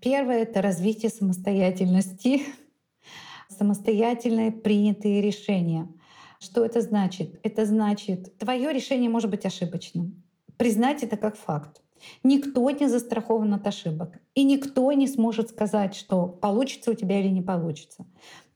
[0.00, 2.40] Первое— это развитие самостоятельности,
[3.50, 5.88] самостоятельные принятые решения.
[6.40, 7.38] Что это значит?
[7.42, 10.22] Это значит, твое решение может быть ошибочным.
[10.56, 11.82] Признать это как факт.
[12.22, 14.18] Никто не застрахован от ошибок.
[14.34, 18.06] И никто не сможет сказать, что получится у тебя или не получится.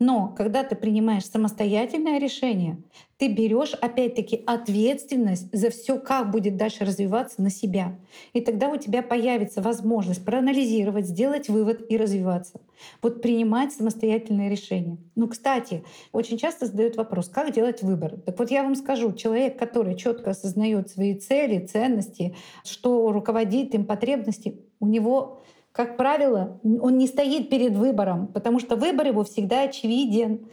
[0.01, 2.79] Но когда ты принимаешь самостоятельное решение,
[3.19, 7.99] ты берешь опять-таки ответственность за все, как будет дальше развиваться на себя.
[8.33, 12.63] И тогда у тебя появится возможность проанализировать, сделать вывод и развиваться.
[13.03, 14.97] Вот принимать самостоятельное решение.
[15.17, 18.17] Ну, кстати, очень часто задают вопрос, как делать выбор.
[18.25, 22.35] Так вот я вам скажу, человек, который четко осознает свои цели, ценности,
[22.65, 28.77] что руководит им потребности, у него как правило, он не стоит перед выбором, потому что
[28.77, 30.49] выбор его всегда очевиден.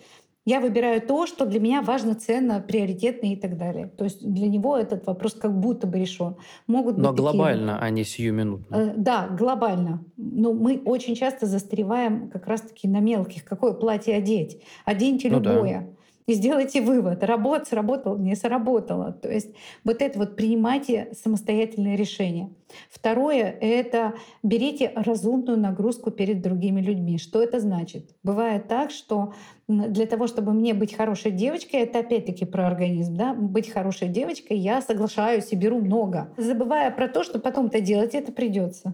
[0.46, 3.88] Я выбираю то, что для меня важно, ценно, приоритетно и так далее.
[3.98, 6.38] То есть для него этот вопрос как будто бы решен.
[6.68, 8.74] Могут Но быть такие глобально, а не сиюминутно.
[8.74, 10.06] Э, Да, глобально.
[10.16, 13.44] Но мы очень часто застреваем как раз-таки на мелких.
[13.44, 14.62] Какое платье одеть?
[14.86, 15.88] Оденьте Ну да.
[16.28, 19.14] И сделайте вывод, работа сработала, не сработала.
[19.14, 22.54] То есть вот это вот принимайте самостоятельное решение.
[22.90, 24.14] Второе— это
[24.44, 27.18] берите разумную нагрузку перед другими людьми.
[27.18, 28.12] Что это значит?
[28.24, 29.34] Бывает так, что
[29.70, 34.58] для того, чтобы мне быть хорошей девочкой, это опять-таки про организм, да, быть хорошей девочкой,
[34.58, 38.94] я соглашаюсь и беру много, забывая про то, что потом-то делать это придется.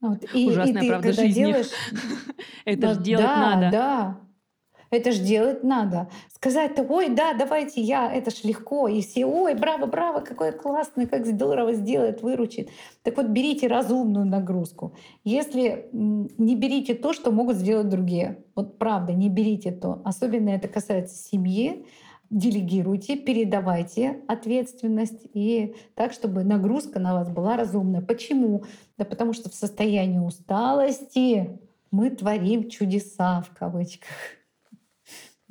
[0.00, 0.24] Вот.
[0.34, 1.44] И, и Ужасная ты, правда когда жизни.
[1.44, 1.70] делаешь,
[2.64, 3.70] Это да, делать да, надо.
[3.70, 4.20] Да,
[4.92, 6.08] это ж делать надо.
[6.34, 8.88] Сказать-то, ой, да, давайте я, это ж легко.
[8.88, 12.68] И все, ой, браво, браво, какое классное, как здорово сделает, выручит.
[13.02, 14.94] Так вот, берите разумную нагрузку.
[15.24, 20.02] Если не берите то, что могут сделать другие, вот правда, не берите то.
[20.04, 21.86] Особенно это касается семьи,
[22.28, 28.02] делегируйте, передавайте ответственность и так, чтобы нагрузка на вас была разумная.
[28.02, 28.64] Почему?
[28.98, 31.58] Да потому что в состоянии усталости
[31.90, 34.08] мы творим чудеса в кавычках.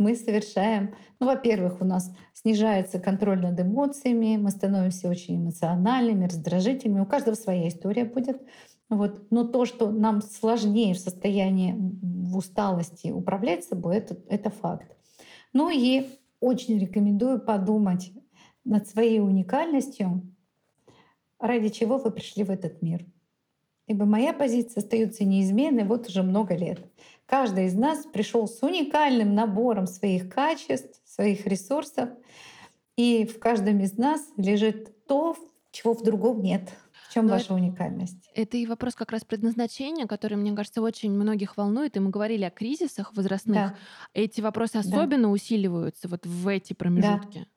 [0.01, 7.01] Мы совершаем, ну, во-первых, у нас снижается контроль над эмоциями, мы становимся очень эмоциональными, раздражительными.
[7.01, 8.41] У каждого своя история будет.
[8.89, 9.27] Вот.
[9.29, 14.91] Но то, что нам сложнее в состоянии в усталости управлять собой, это, это факт.
[15.53, 18.11] Ну и очень рекомендую подумать
[18.65, 20.23] над своей уникальностью,
[21.37, 23.05] ради чего вы пришли в этот мир.
[23.85, 26.79] Ибо моя позиция остается неизменной вот уже много лет.
[27.31, 32.09] Каждый из нас пришел с уникальным набором своих качеств, своих ресурсов,
[32.97, 35.37] и в каждом из нас лежит то,
[35.71, 36.73] чего в другом нет.
[37.07, 38.29] В чем ваша уникальность?
[38.35, 41.95] Это и вопрос как раз предназначения, который, мне кажется, очень многих волнует.
[41.95, 43.55] И мы говорили о кризисах возрастных.
[43.55, 43.75] Да.
[44.13, 45.29] Эти вопросы особенно да.
[45.29, 47.47] усиливаются вот в эти промежутки.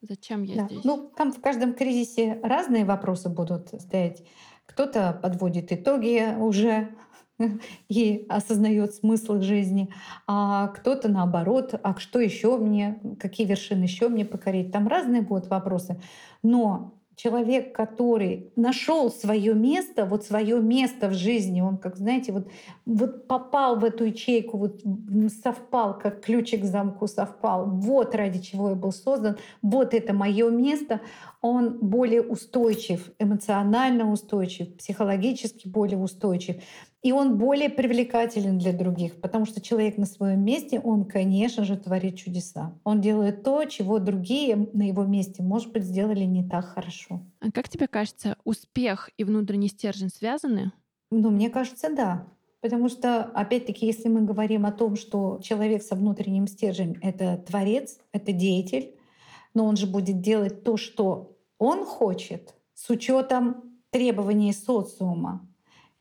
[0.00, 0.08] Да.
[0.10, 0.66] Зачем я да.
[0.66, 0.84] здесь?
[0.84, 4.22] Ну, там в каждом кризисе разные вопросы будут стоять.
[4.66, 6.94] Кто-то подводит итоги уже
[7.88, 9.90] и осознает смысл жизни,
[10.26, 14.72] а кто-то наоборот, а что еще мне, какие вершины еще мне покорить.
[14.72, 16.00] Там разные будут вопросы.
[16.42, 22.48] Но человек, который нашел свое место, вот свое место в жизни, он, как знаете, вот,
[22.84, 24.82] вот попал в эту ячейку, вот
[25.42, 27.66] совпал, как ключик к замку совпал.
[27.66, 31.00] Вот ради чего я был создан, вот это мое место.
[31.40, 36.56] Он более устойчив, эмоционально устойчив, психологически более устойчив.
[37.06, 41.76] И он более привлекателен для других, потому что человек на своем месте, он, конечно же,
[41.76, 42.76] творит чудеса.
[42.82, 47.20] Он делает то, чего другие на его месте, может быть, сделали не так хорошо.
[47.38, 50.72] А как тебе кажется, успех и внутренний стержень связаны?
[51.12, 52.26] Ну, мне кажется, да.
[52.60, 58.00] Потому что, опять-таки, если мы говорим о том, что человек со внутренним стержнем— это творец,
[58.10, 58.96] это деятель,
[59.54, 65.48] но он же будет делать то, что он хочет, с учетом требований социума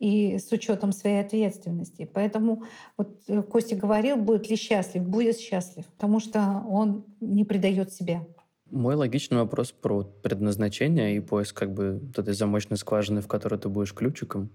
[0.06, 2.08] и с учетом своей ответственности.
[2.14, 2.64] Поэтому
[2.96, 8.24] вот э, Костя говорил, будет ли счастлив, будет счастлив, потому что он не предает себя.
[8.70, 13.68] Мой логичный вопрос про предназначение и поиск как бы этой замочной скважины, в которой ты
[13.68, 14.52] будешь ключиком.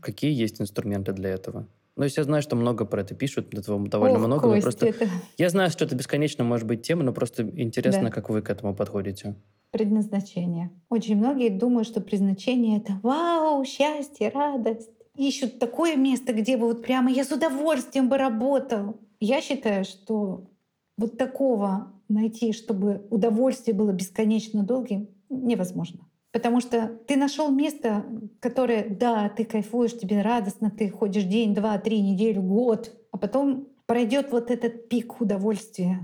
[0.00, 1.68] Какие есть инструменты для этого?
[1.94, 4.42] Ну, я знаю, что много про это пишут, этого довольно Ох, много.
[4.48, 4.86] Костя, просто...
[4.86, 5.08] это...
[5.36, 8.10] Я знаю, что это бесконечно может быть тема, но просто интересно, да.
[8.10, 9.36] как вы к этому подходите
[9.70, 10.70] предназначение.
[10.88, 14.90] Очень многие думают, что предназначение— это вау, счастье, радость.
[15.16, 19.00] Ищут такое место, где бы вот прямо я с удовольствием бы работал.
[19.20, 20.48] Я считаю, что
[20.96, 26.08] вот такого найти, чтобы удовольствие было бесконечно долгим, невозможно.
[26.30, 28.04] Потому что ты нашел место,
[28.40, 33.68] которое, да, ты кайфуешь, тебе радостно, ты ходишь день, два, три, неделю, год, а потом
[33.86, 36.00] пройдет вот этот пик удовольствия.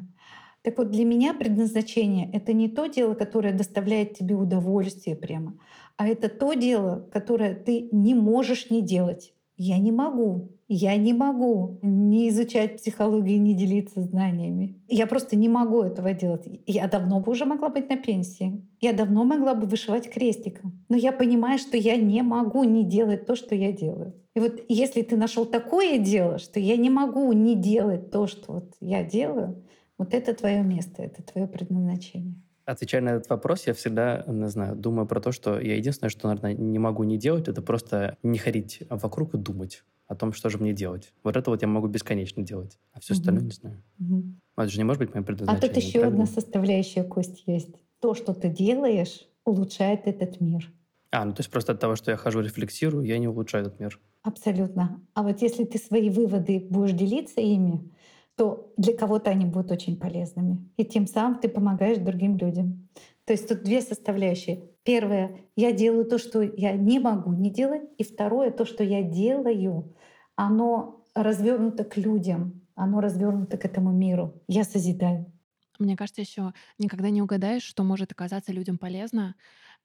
[0.64, 5.58] Так вот, для меня предназначение— это не то дело, которое доставляет тебе удовольствие прямо,
[5.98, 9.34] а это то дело, которое ты не можешь не делать.
[9.58, 10.48] Я не могу.
[10.66, 14.80] Я не могу не изучать психологию, не делиться знаниями.
[14.88, 16.48] Я просто не могу этого делать.
[16.66, 18.66] Я давно бы уже могла быть на пенсии.
[18.80, 20.82] Я давно могла бы вышивать крестиком.
[20.88, 24.14] Но я понимаю, что я не могу не делать то, что я делаю.
[24.34, 28.54] И вот если ты нашел такое дело, что я не могу не делать то, что
[28.54, 29.62] вот я делаю,
[29.99, 32.34] вот это твое место, это твое предназначение.
[32.64, 36.28] Отвечая на этот вопрос, я всегда, не знаю, думаю про то, что я единственное, что,
[36.28, 40.49] наверное, не могу не делать, это просто не ходить вокруг и думать о том, что
[40.49, 41.12] же мне делать.
[41.22, 43.20] Вот это вот я могу бесконечно делать, а все угу.
[43.20, 43.82] остальное не знаю.
[44.01, 44.24] Угу.
[44.57, 45.70] Это же не может быть моим предназначением.
[45.70, 47.74] А тут еще одна составляющая, Кость, есть.
[48.01, 50.72] То, что ты делаешь, улучшает этот мир.
[51.11, 53.78] А, ну то есть просто от того, что я хожу, рефлексирую, я не улучшаю этот
[53.78, 54.01] мир.
[54.22, 55.01] Абсолютно.
[55.14, 57.92] А вот если ты свои выводы будешь делиться ими,
[58.37, 60.68] то для кого-то они будут очень полезными.
[60.76, 62.89] И тем самым ты помогаешь другим людям.
[63.24, 64.64] То есть тут две составляющие.
[64.82, 67.82] Первое, я делаю то, что я не могу не делать.
[67.97, 69.95] И второе, то, что я делаю,
[70.37, 74.43] оно развернуто к людям, оно развернуто к этому миру.
[74.49, 75.32] Я созидаю.
[75.78, 79.35] Мне кажется, еще никогда не угадаешь, что может оказаться людям полезно,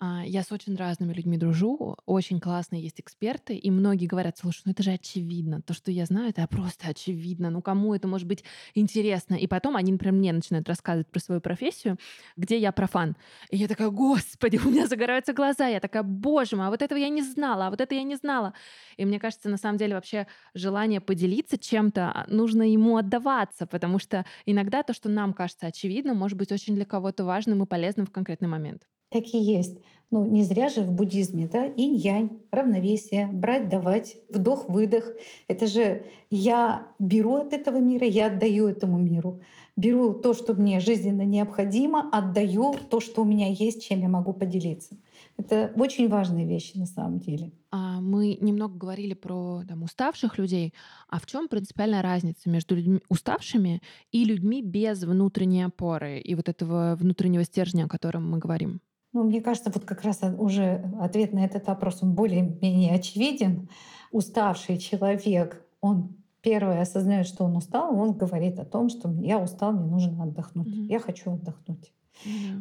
[0.02, 4.72] я с очень разными людьми дружу, очень классные есть эксперты, и многие говорят, слушай, ну
[4.72, 8.46] это же очевидно, то, что я знаю, это просто очевидно, ну кому это может быть
[8.76, 9.36] интересно?
[9.36, 11.98] И потом они, например, мне начинают рассказывать про свою профессию,
[12.38, 13.18] где я профан.
[13.50, 16.98] И я такая, господи, у меня загораются глаза, я такая, боже мой, а вот этого
[16.98, 18.54] я не знала, а вот это я не знала.
[18.96, 24.00] И мне кажется, на самом деле вообще желание поделиться чем-то, а, нужно ему отдаваться, потому
[24.00, 28.06] что иногда то, что нам кажется очевидным, может быть очень для кого-то важным и полезным
[28.06, 28.84] в конкретный момент.
[29.10, 29.80] Так и есть.
[30.12, 35.06] Ну, не зря же в буддизме, да, инь-янь, равновесие, брать, давать, вдох-выдох.
[35.48, 39.42] Это же я беру от этого мира, я отдаю этому миру.
[39.76, 44.34] Беру то, что мне жизненно необходимо, отдаю то, что у меня есть, чем я могу
[44.34, 44.98] поделиться.
[45.38, 47.52] Это очень важные вещи на самом деле.
[47.72, 50.74] А мы немного говорили про там, уставших людей.
[51.08, 53.82] А в чем принципиальная разница между людьми уставшими
[54.12, 58.82] и людьми без внутренней опоры и вот этого внутреннего стержня, о котором мы говорим?
[59.12, 63.70] Ну, мне кажется, вот как раз уже ответ на этот вопрос, он более-менее очевиден.
[64.12, 69.72] Уставший человек, он первое осознает, что он устал, он говорит о том, что я устал,
[69.74, 70.88] мне нужно отдохнуть, mm-hmm.
[70.88, 71.92] я хочу отдохнуть.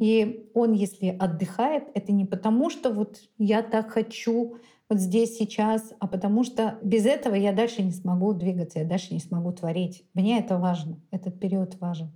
[0.01, 4.57] И он, если отдыхает, это не потому, что вот я так хочу
[4.89, 9.13] вот здесь, сейчас, а потому что без этого я дальше не смогу двигаться, я дальше
[9.13, 10.05] не смогу творить.
[10.15, 12.11] Мне это важно, этот период важен.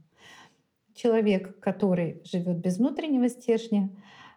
[0.94, 3.90] Человек, который живет без внутреннего стержня,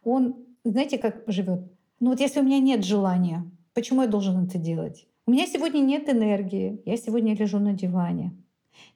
[0.05, 1.61] он, знаете, как живет?
[1.99, 5.07] Ну вот если у меня нет желания, почему я должен это делать?
[5.27, 8.33] У меня сегодня нет энергии, я сегодня лежу на диване.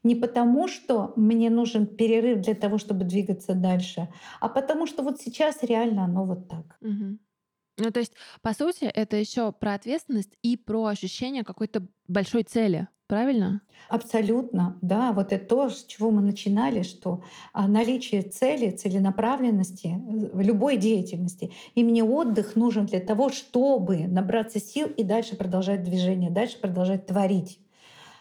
[0.03, 5.20] Не потому, что мне нужен перерыв для того, чтобы двигаться дальше, а потому что вот
[5.20, 6.78] сейчас реально оно вот так.
[6.82, 7.18] Угу.
[7.80, 12.88] Ну, то есть, по сути, это еще про ответственность и про ощущение какой-то большой цели.
[13.10, 13.64] Правильно?
[13.89, 15.14] Абсолютно, да.
[15.14, 20.78] Вот это то, с чего мы начинали, что а, наличие цели, целенаправленности э, в любой
[20.78, 21.51] деятельности.
[21.74, 27.07] И мне отдых нужен для того, чтобы набраться сил и дальше продолжать движение, дальше продолжать
[27.07, 27.60] творить.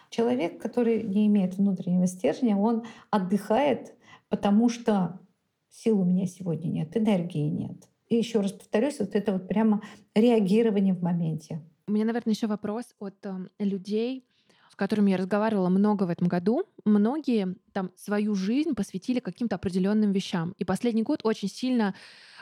[0.08, 3.94] Человек, который не имеет внутреннего стержня, он отдыхает,
[4.30, 5.20] потому что
[5.68, 7.76] сил у меня сегодня нет, энергии нет.
[8.08, 9.82] И еще раз повторюсь, вот это вот прямо
[10.14, 11.60] реагирование в моменте.
[11.86, 14.24] У меня, наверное, еще вопрос от э, людей,
[14.78, 16.64] которыми я разговаривала много в этом году.
[16.88, 20.54] Многие там свою жизнь посвятили каким-то определенным вещам.
[20.58, 21.94] И последний год очень сильно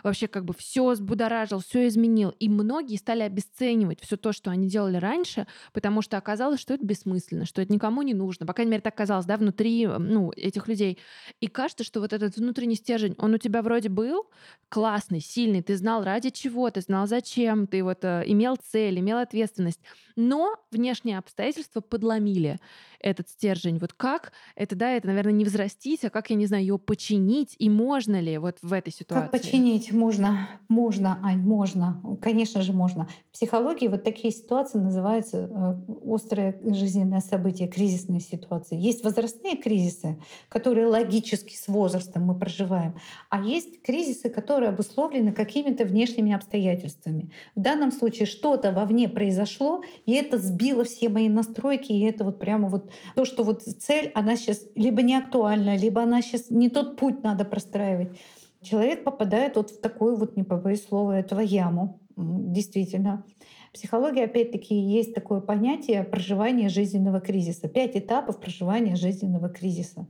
[0.02, 2.30] вообще как бы все взбудоражил, все изменил.
[2.38, 6.84] И многие стали обесценивать все то, что они делали раньше, потому что оказалось, что это
[6.84, 8.46] бессмысленно, что это никому не нужно.
[8.46, 10.98] По крайней мере, так казалось, да, внутри ну, этих людей.
[11.40, 14.28] И кажется, что вот этот внутренний стержень, он у тебя вроде был
[14.68, 19.18] классный, сильный, ты знал ради чего, ты знал зачем, ты вот э, имел цель, имел
[19.18, 19.80] ответственность.
[20.16, 22.58] Но внешние обстоятельства подломили
[23.00, 23.78] этот стержень.
[23.78, 27.54] Вот как это, да, это, наверное, не взрастить, а как, я не знаю, ее починить,
[27.58, 29.22] и можно ли вот в этой ситуации?
[29.22, 29.92] Как починить?
[29.92, 32.02] Можно, можно, Ань, можно.
[32.22, 33.08] Конечно же, можно.
[33.30, 38.76] В психологии вот такие ситуации называются э, острое жизненное событие, кризисные ситуации.
[38.78, 40.18] Есть возрастные кризисы,
[40.48, 42.94] которые логически с возрастом мы проживаем,
[43.28, 47.30] а есть кризисы, которые обусловлены какими-то внешними обстоятельствами.
[47.54, 52.38] В данном случае что-то вовне произошло, и это сбило все мои настройки, и это вот
[52.38, 56.68] прямо вот то, что вот цель, она сейчас либо не актуальна, либо она сейчас не
[56.68, 58.18] тот путь надо простраивать.
[58.62, 62.00] Человек попадает вот в такую вот, не побоюсь слова этого, яму.
[62.16, 63.24] Действительно.
[63.68, 67.68] В психологии, опять-таки, есть такое понятие проживания жизненного кризиса.
[67.68, 70.06] Пять этапов проживания жизненного кризиса.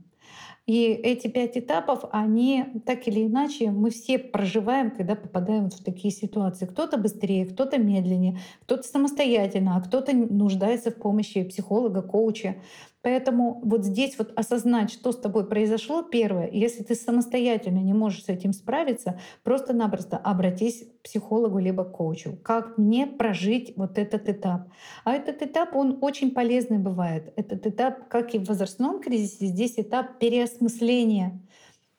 [0.67, 6.13] И эти пять этапов, они так или иначе, мы все проживаем, когда попадаем в такие
[6.13, 6.65] ситуации.
[6.65, 12.57] Кто-то быстрее, кто-то медленнее, кто-то самостоятельно, а кто-то нуждается в помощи психолога, коуча.
[13.07, 18.25] Поэтому вот здесь вот осознать, что с тобой произошло, первое, если ты самостоятельно не можешь
[18.25, 22.37] с этим справиться, просто-напросто обратись к психологу либо к коучу.
[22.43, 24.67] Как мне прожить вот этот этап?
[25.05, 27.31] А этот этап, он очень полезный бывает.
[27.37, 31.39] Этот этап, как и в возрастном кризисе, здесь этап переосмысления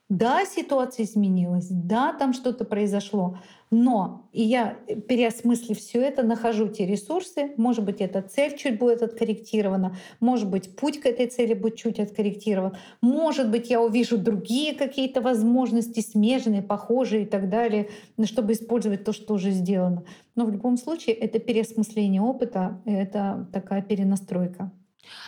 [0.08, 3.38] да, ситуация изменилась, да, там что-то произошло,
[3.70, 7.52] но и я, э, переосмыслив все это, нахожу те ресурсы.
[7.56, 12.00] Может быть, эта цель чуть будет откорректирована, может быть, путь к этой цели будет чуть
[12.00, 17.88] откорректирован, может быть, я увижу другие какие-то возможности, смежные, похожие и так далее,
[18.24, 20.04] чтобы использовать то, что уже сделано.
[20.34, 24.72] Но в любом случае это переосмысление опыта, это такая перенастройка.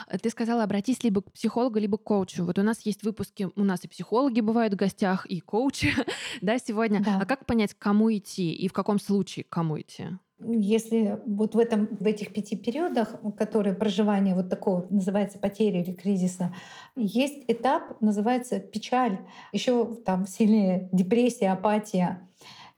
[0.08, 2.44] Э, ты сказала, обратись либо к психологу, либо к коучу.
[2.44, 5.92] Вот у нас есть выпуски, у нас и психологи бывают в гостях, и коучи,
[6.40, 7.02] да, сегодня.
[7.02, 7.18] Да.
[7.20, 10.08] А как понять, к кому идти и в каком случае к кому идти?
[10.42, 15.92] Если вот в, этом, в этих пяти периодах, которые проживания вот такого называется потери или
[15.92, 16.54] кризиса,
[16.96, 19.18] есть этап, называется печаль,
[19.52, 22.26] еще там сильнее депрессия, апатия.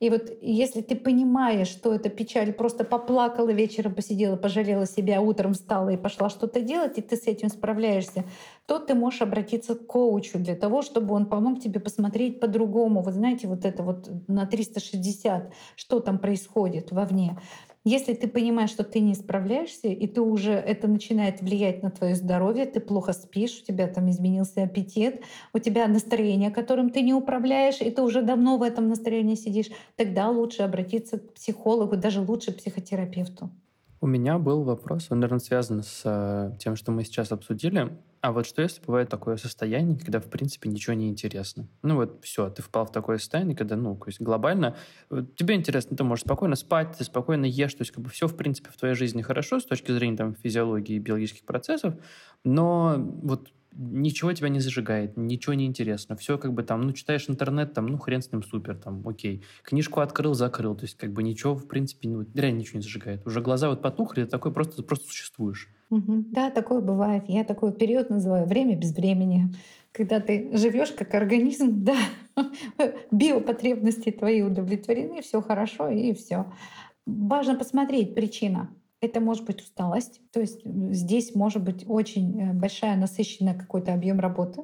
[0.03, 5.53] И вот если ты понимаешь, что это печаль, просто поплакала вечером, посидела, пожалела себя, утром
[5.53, 8.25] встала и пошла что-то делать, и ты с этим справляешься,
[8.67, 13.01] то ты можешь обратиться к коучу для того, чтобы он помог тебе посмотреть по-другому.
[13.01, 17.39] Вы знаете, вот это вот на 360, что там происходит вовне.
[17.85, 22.15] Если ты понимаешь, что ты не справляешься, и ты уже это начинает влиять на твое
[22.15, 25.23] здоровье, ты плохо спишь, у тебя там изменился аппетит,
[25.53, 29.71] у тебя настроение, которым ты не управляешь, и ты уже давно в этом настроении сидишь,
[29.97, 33.51] тогда лучше обратиться к психологу, даже лучше к психотерапевту.
[34.03, 37.97] У меня был вопрос, он, наверное, связан с тем, что мы сейчас обсудили.
[38.21, 41.69] А вот что если бывает такое состояние, когда, в принципе, ничего не интересно?
[41.83, 44.75] Ну вот все, ты впал в такое состояние, когда, ну, то есть глобально
[45.37, 48.37] тебе интересно, ты можешь спокойно спать, ты спокойно ешь, то есть как бы все, в
[48.37, 51.95] принципе, в твоей жизни хорошо с точки зрения там физиологии и биологических процессов,
[52.43, 56.17] но вот ничего тебя не зажигает, ничего не интересно.
[56.17, 59.43] Все как бы там, ну, читаешь интернет, там, ну, хрен с ним, супер, там, окей.
[59.63, 60.75] Книжку открыл, закрыл.
[60.75, 63.27] То есть как бы ничего, в принципе, ну, реально ничего не зажигает.
[63.27, 65.69] Уже глаза вот потухли, такой просто, просто существуешь.
[65.91, 66.27] Угу.
[66.31, 67.25] Да, такое бывает.
[67.29, 69.53] Я такой период называю время без времени.
[69.93, 71.97] когда ты живешь как организм, да,
[73.11, 76.47] биопотребности твои удовлетворены, все хорошо и все.
[77.05, 78.71] Важно посмотреть причина.
[79.03, 84.21] Это может быть усталость, то есть здесь может быть очень э, большая насыщенная какой-то объем
[84.21, 84.63] работы.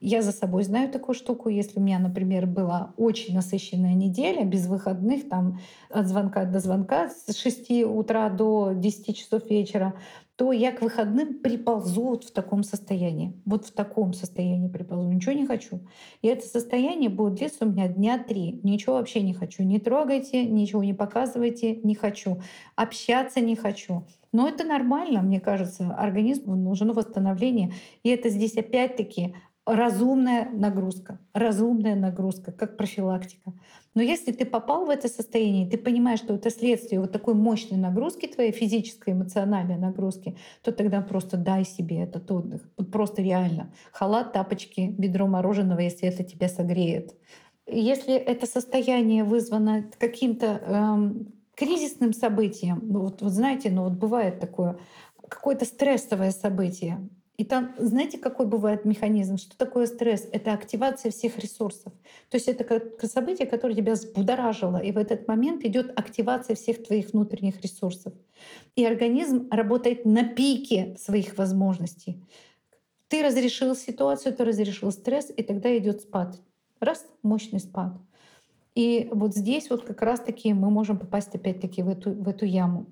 [0.00, 1.50] Я за собой знаю такую штуку.
[1.50, 7.10] Если у меня, например, была очень насыщенная неделя, без выходных, там от звонка до звонка,
[7.10, 9.94] с 6 утра до 10 часов вечера,
[10.36, 13.34] то я к выходным приползу вот в таком состоянии.
[13.44, 15.06] Вот в таком состоянии приползу.
[15.12, 15.80] Ничего не хочу.
[16.22, 18.58] И это состояние будет длиться у меня дня три.
[18.62, 19.64] Ничего вообще не хочу.
[19.64, 22.40] Не трогайте, ничего не показывайте, не хочу.
[22.74, 24.06] Общаться не хочу.
[24.32, 25.94] Но это нормально, мне кажется.
[25.94, 27.74] Организму нужно восстановление.
[28.02, 29.34] И это здесь опять-таки
[29.74, 33.52] разумная нагрузка, разумная нагрузка, как профилактика.
[33.94, 37.78] Но если ты попал в это состояние, ты понимаешь, что это следствие вот такой мощной
[37.78, 42.68] нагрузки твоей физической, эмоциональной нагрузки, то тогда просто дай себе этот отдых.
[42.76, 43.72] Вот просто реально.
[43.92, 47.14] Халат, тапочки, бедро мороженого, если это тебя согреет.
[47.66, 54.40] Если это состояние вызвано каким-то эм, кризисным событием, ну вот, вот знаете, ну вот бывает
[54.40, 54.78] такое,
[55.28, 57.08] какое-то стрессовое событие,
[57.40, 59.38] и там, знаете, какой бывает механизм?
[59.38, 60.28] Что такое стресс?
[60.30, 61.90] Это активация всех ресурсов.
[62.28, 66.82] То есть это как событие, которое тебя взбудоражило, и в этот момент идет активация всех
[66.82, 68.12] твоих внутренних ресурсов.
[68.76, 72.22] И организм работает на пике своих возможностей.
[73.08, 76.38] Ты разрешил ситуацию, ты разрешил стресс, и тогда идет спад.
[76.78, 77.94] Раз, мощный спад.
[78.74, 82.84] И вот здесь вот как раз-таки мы можем попасть опять-таки в эту, в эту яму.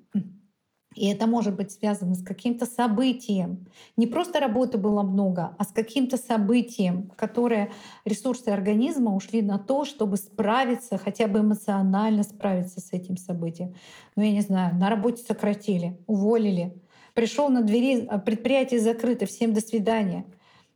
[0.95, 3.67] И это может быть связано с каким-то событием.
[3.97, 7.71] Не просто работы было много, а с каким-то событием, которое
[8.05, 13.75] ресурсы организма ушли на то, чтобы справиться, хотя бы эмоционально справиться с этим событием.
[14.17, 16.75] Ну, я не знаю, на работе сократили, уволили.
[17.15, 20.25] Пришел на двери, а предприятие закрыто, всем до свидания.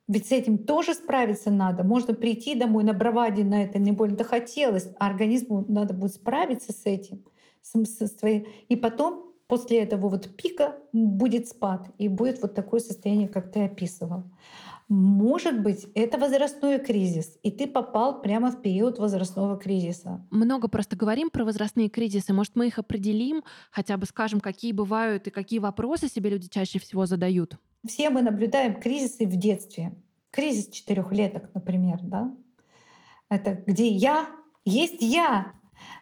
[0.09, 1.85] Ведь с этим тоже справиться надо.
[1.85, 6.73] Можно прийти домой на браваде на это не больно хотелось, а организму надо будет справиться
[6.73, 7.25] с этим.
[7.63, 8.47] С, с, своей.
[8.69, 13.65] И потом после этого вот пика будет спад, и будет вот такое состояние, как ты
[13.65, 14.23] описывал.
[14.89, 20.27] Может быть, это возрастной кризис, и ты попал прямо в период возрастного кризиса.
[20.31, 22.33] Много просто говорим про возрастные кризисы.
[22.33, 26.79] Может, мы их определим, хотя бы скажем, какие бывают и какие вопросы себе люди чаще
[26.79, 27.59] всего задают?
[27.87, 29.93] Все мы наблюдаем кризисы в детстве.
[30.31, 32.35] Кризис четырехлеток, например, да?
[33.29, 34.31] Это где я,
[34.65, 35.53] есть я,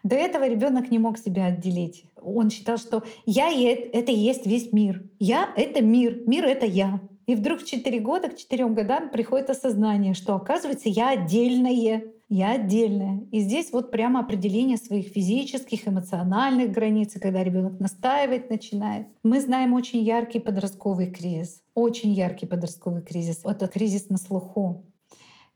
[0.03, 2.05] до этого ребенок не мог себя отделить.
[2.21, 5.03] Он считал, что я и это и есть весь мир.
[5.19, 7.01] Я— это мир, мир— это я.
[7.27, 12.51] И вдруг в 4 года, к 4 годам приходит осознание, что оказывается я отдельное, я
[12.51, 13.25] отдельная.
[13.31, 19.07] И здесь вот прямо определение своих физических, эмоциональных границ, когда ребенок настаивать начинает.
[19.23, 23.41] Мы знаем очень яркий подростковый кризис, очень яркий подростковый кризис.
[23.43, 24.85] Это кризис на слуху.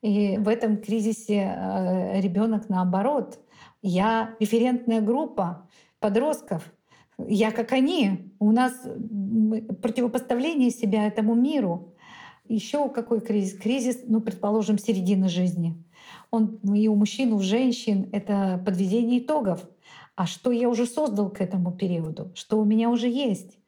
[0.01, 3.39] И в этом кризисе э, ребенок наоборот
[3.85, 5.69] я референтная группа
[5.99, 6.73] подростков.
[7.19, 8.33] Я как они.
[8.39, 8.73] У нас
[9.81, 11.93] противопоставление себя этому миру.
[12.47, 13.57] Еще какой кризис?
[13.59, 15.75] Кризис, ну, предположим, середины жизни.
[16.31, 19.67] Он и у мужчин, и у женщин— это подведение итогов.
[20.15, 22.31] А что я уже создал к этому периоду?
[22.33, 23.59] Что у меня уже есть?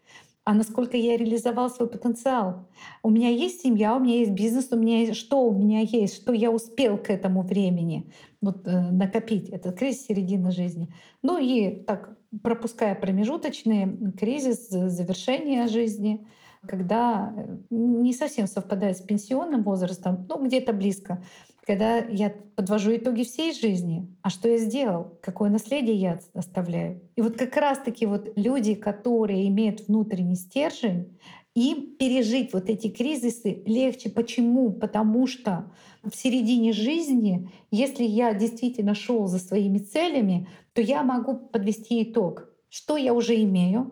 [0.47, 2.69] А насколько я реализовал свой потенциал.
[3.03, 6.15] У меня есть семья, у меня есть бизнес, у меня есть что у меня есть,
[6.15, 9.49] что я успел к этому времени вот, э, накопить.
[9.49, 10.87] Это кризис середины жизни.
[11.21, 16.25] Ну и так, пропуская промежуточный кризис завершения жизни,
[16.65, 21.21] когда э, не совсем совпадает с пенсионным возрастом, но где-то близко
[21.67, 27.01] когда я подвожу итоги всей жизни, а что я сделал, какое наследие я оставляю.
[27.17, 31.19] И вот как раз-таки вот люди, которые имеют внутренний стержень,
[31.55, 34.09] им пережить вот эти кризисы легче.
[34.09, 34.71] Почему?
[34.71, 35.69] Потому что
[36.03, 42.47] в середине жизни, если я действительно шел за своими целями, то я могу подвести итог.
[42.69, 43.91] Что я уже имею,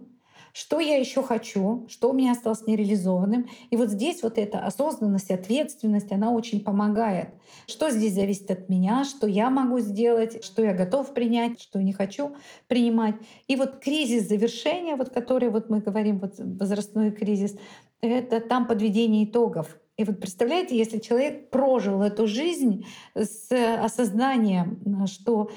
[0.56, 3.49] что я еще хочу, что у меня осталось нереализованным.
[3.72, 7.28] И вот здесь вот эта осознанность, ответственность, она очень помогает.
[7.68, 11.91] Что здесь зависит от меня, что я могу сделать, что я готов принять, что не
[11.91, 12.38] хочу
[12.68, 13.16] принимать.
[13.47, 17.58] И вот кризис завершения, вот который вот мы говорим, вот возрастной кризис,
[17.99, 19.78] это там подведение итогов.
[19.97, 25.51] И вот представляете, если человек прожил эту жизнь с осознанием, что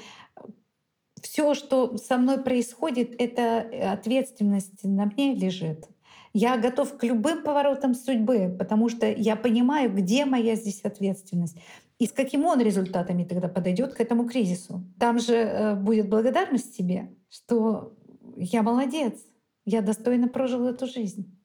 [1.21, 5.87] все, что со мной происходит, это ответственность на мне лежит.
[6.33, 11.57] Я готов к любым поворотам судьбы, потому что я понимаю, где моя здесь ответственность
[11.97, 14.83] и с каким он результатами тогда подойдет к этому кризису.
[14.99, 17.97] Там же э, будет благодарность себе, что
[18.37, 19.19] я молодец,
[19.65, 21.35] я достойно прожил эту жизнь.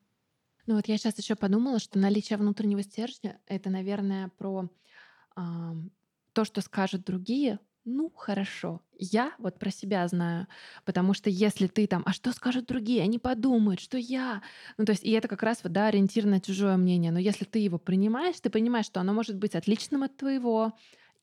[0.66, 4.70] Ну вот я сейчас еще подумала, что наличие внутреннего стержня— это, наверное, про
[5.36, 5.74] а,
[6.32, 8.80] то, что скажут другие, ну, хорошо.
[8.98, 10.46] Я вот про себя знаю.
[10.84, 13.02] Потому что если ты там, а что скажут другие?
[13.02, 14.42] Они подумают, что я.
[14.78, 17.12] Ну, то есть, и это как раз вот, да, ориентир на чужое мнение.
[17.12, 20.72] Но если ты его принимаешь, ты понимаешь, что оно может быть отличным от твоего,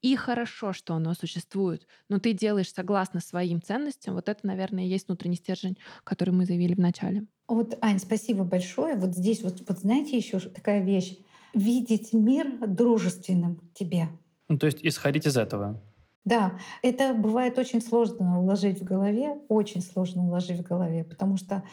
[0.01, 4.87] и хорошо, что оно существует, но ты делаешь согласно своим ценностям, вот это, наверное, и
[4.87, 7.27] есть внутренний стержень, который мы заявили в начале.
[7.47, 8.95] Вот, Ань, спасибо большое.
[8.95, 11.17] Вот здесь вот, вот знаете еще такая вещь.
[11.53, 14.07] Видеть мир дружественным тебе.
[14.47, 15.81] Ну, то есть исходить из этого.
[16.25, 21.63] Да, это бывает очень сложно уложить в голове, очень сложно уложить в голове, потому что,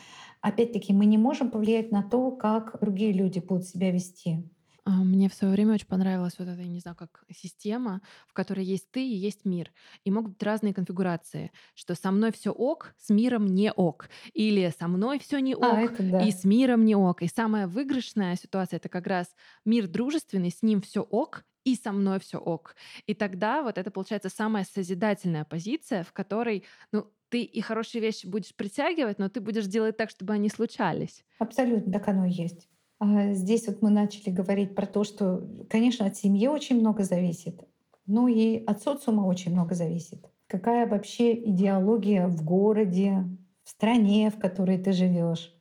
[0.40, 4.48] опять-таки, мы не можем повлиять на то, как другие люди будут себя вести.
[4.88, 8.64] А, мне в свое время очень понравилась вот эта, не знаю, как система, в которой
[8.64, 9.70] есть ты и есть мир.
[10.04, 14.08] И могут быть разные конфигурации, что со мной все ок, с миром не ок.
[14.32, 16.22] Или со мной все не а, ок, а, да.
[16.22, 17.20] и с миром не ок.
[17.20, 19.34] И самая выигрышная ситуация это как раз
[19.66, 22.74] мир дружественный, с ним все ок, и со мной все ок.
[23.06, 28.26] И тогда вот это получается самая созидательная позиция, в которой, ну, ты и хорошие вещи
[28.26, 31.26] будешь притягивать, но ты будешь делать так, чтобы они случались.
[31.38, 32.70] Абсолютно, так оно и есть.
[33.00, 37.60] А здесь вот мы начали говорить про то, что, конечно, от семьи очень много зависит,
[38.06, 40.26] ну и от социума очень много зависит.
[40.48, 43.24] Какая вообще идеология в городе,
[43.62, 45.54] в стране, в которой ты живешь,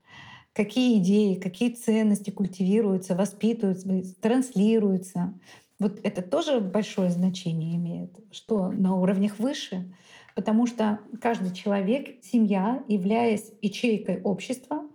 [0.54, 5.40] какие идеи, какие ценности культивируются, воспитываются, транслируются.
[5.78, 9.94] Вот это тоже большое значение имеет, что на уровнях выше,
[10.36, 14.87] потому что каждый человек, семья, являясь ячейкой общества,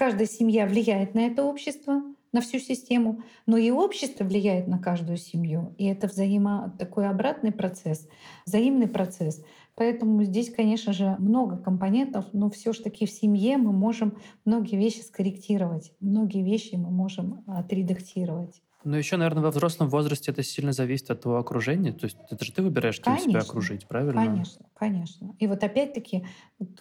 [0.00, 5.18] каждая семья влияет на это общество, на всю систему, но и общество влияет на каждую
[5.18, 5.74] семью.
[5.76, 8.08] И это взаимо такой обратный процесс,
[8.46, 9.44] взаимный процесс.
[9.74, 14.76] Поэтому здесь, конечно же, много компонентов, но все же таки в семье мы можем многие
[14.76, 18.62] вещи скорректировать, многие вещи мы можем отредактировать.
[18.82, 21.92] Ну, еще, наверное, во взрослом возрасте это сильно зависит от твоего окружения.
[21.92, 24.24] То есть это же ты выбираешь, кем конечно, себя окружить, правильно?
[24.24, 25.34] Конечно, конечно.
[25.38, 26.24] И вот опять-таки,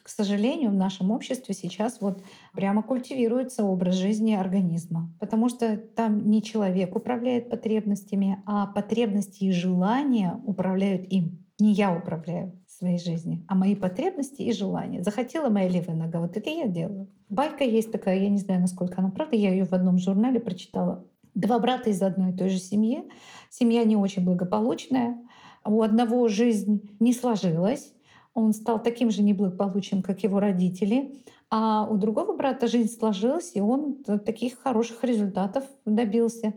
[0.02, 2.24] к сожалению, в нашем обществе сейчас вот
[2.54, 5.14] прямо культивируется образ жизни организма.
[5.20, 11.46] Потому что там не человек управляет потребностями, а потребности и желания управляют им.
[11.60, 15.04] Не я управляю своей жизнью, а мои потребности и желания.
[15.04, 17.10] Захотела моя левая нога, вот это я делаю.
[17.28, 21.06] Байка есть такая, я не знаю, насколько она правда, я ее в одном журнале прочитала
[21.40, 23.10] Два брата из одной и той же семьи.
[23.50, 25.18] Семья не очень благополучная.
[25.64, 27.94] У одного жизнь не сложилась.
[28.34, 31.24] Он стал таким же неблагополучным, как его родители.
[31.50, 36.56] А у другого брата жизнь сложилась, и он таких хороших результатов добился.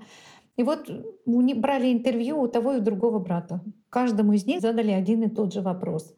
[0.57, 0.91] И вот
[1.27, 3.63] брали интервью у того и у другого брата.
[3.89, 6.13] Каждому из них задали один и тот же вопрос.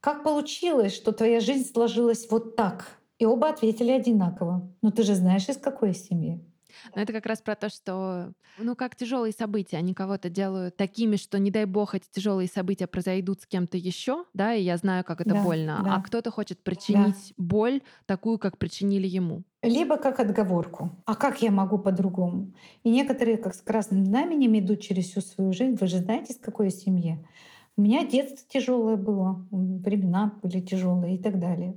[0.00, 2.98] Как получилось, что твоя жизнь сложилась вот так?
[3.18, 4.70] И оба ответили одинаково.
[4.82, 6.44] Ну ты же знаешь, из какой семьи.
[6.94, 11.16] Но это как раз про то, что, ну, как тяжелые события, они кого-то делают такими,
[11.16, 15.04] что, не дай бог, эти тяжелые события произойдут с кем-то еще, да, и я знаю,
[15.04, 15.96] как это да, больно, да.
[15.96, 17.44] а кто-то хочет причинить да.
[17.44, 19.42] боль такую, как причинили ему.
[19.62, 20.90] Либо как отговорку.
[21.06, 22.52] А как я могу по-другому?
[22.84, 25.76] И некоторые, как с красным знаменем, идут через всю свою жизнь.
[25.80, 27.26] Вы же знаете, с какой семье?
[27.76, 31.74] У меня детство тяжелое было, времена были тяжелые и так далее.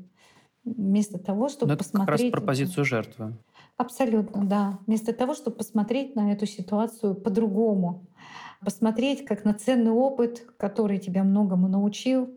[0.64, 2.18] Вместо того, чтобы Но это посмотреть...
[2.18, 3.34] как раз про позицию жертвы.
[3.80, 4.78] Абсолютно, да.
[4.88, 8.06] Вместо того, чтобы посмотреть на эту ситуацию по-другому,
[8.60, 12.30] посмотреть как на ценный опыт, который тебя многому научил,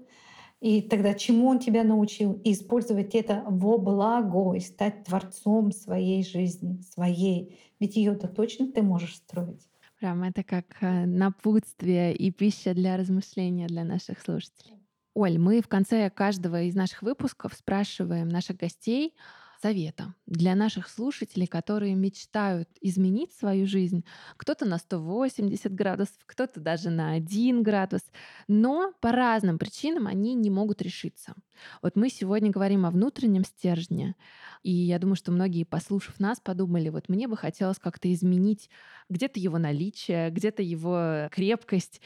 [0.60, 6.24] и тогда чему он тебя научил, и использовать это во благо, и стать творцом своей
[6.24, 7.58] жизни, своей.
[7.80, 9.68] Ведь ее-то точно ты можешь строить.
[9.98, 14.76] Прям это как э, напутствие и пища для размышления для наших слушателей.
[15.14, 19.16] Оль, мы в конце каждого из наших выпусков спрашиваем наших гостей,
[19.62, 24.04] совета для наших слушателей, которые мечтают изменить свою жизнь.
[24.36, 28.02] Кто-то на 180 градусов, кто-то даже на 1 градус,
[28.48, 31.34] но по разным причинам они не могут решиться.
[31.80, 34.16] Вот мы сегодня говорим о внутреннем стержне,
[34.64, 38.68] и я думаю, что многие, послушав нас, подумали, вот мне бы хотелось как-то изменить
[39.08, 42.00] где-то его наличие, где-то его крепкость,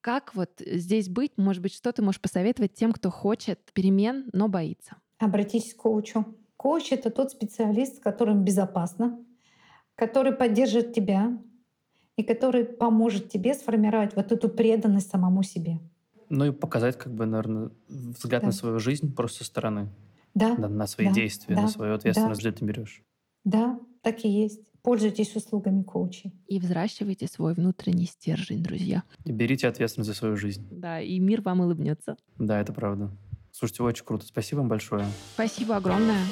[0.00, 1.32] как вот здесь быть?
[1.36, 4.96] Может быть, что ты можешь посоветовать тем, кто хочет перемен, но боится?
[5.18, 6.24] Обратитесь к коучу.
[6.60, 9.18] Коуч— это тот специалист, с которым безопасно,
[9.94, 11.38] который поддержит тебя
[12.16, 15.80] и который поможет тебе сформировать вот эту преданность самому себе.
[16.28, 18.48] Ну и показать, как бы, наверное, взгляд да.
[18.48, 19.88] на свою жизнь просто со стороны.
[20.34, 20.54] Да.
[20.54, 21.14] На, на свои да.
[21.14, 21.62] действия, да.
[21.62, 22.50] на свою ответственность, да.
[22.50, 23.02] где ты берешь.
[23.44, 24.70] Да, так и есть.
[24.82, 26.34] Пользуйтесь услугами коучей.
[26.46, 29.02] И взращивайте свой внутренний стержень, друзья.
[29.24, 30.68] И берите ответственность за свою жизнь.
[30.70, 32.18] Да, и мир вам улыбнется.
[32.38, 33.10] Да, это правда.
[33.60, 34.24] Слушайте, очень круто.
[34.26, 35.06] Спасибо вам большое.
[35.34, 36.24] Спасибо огромное.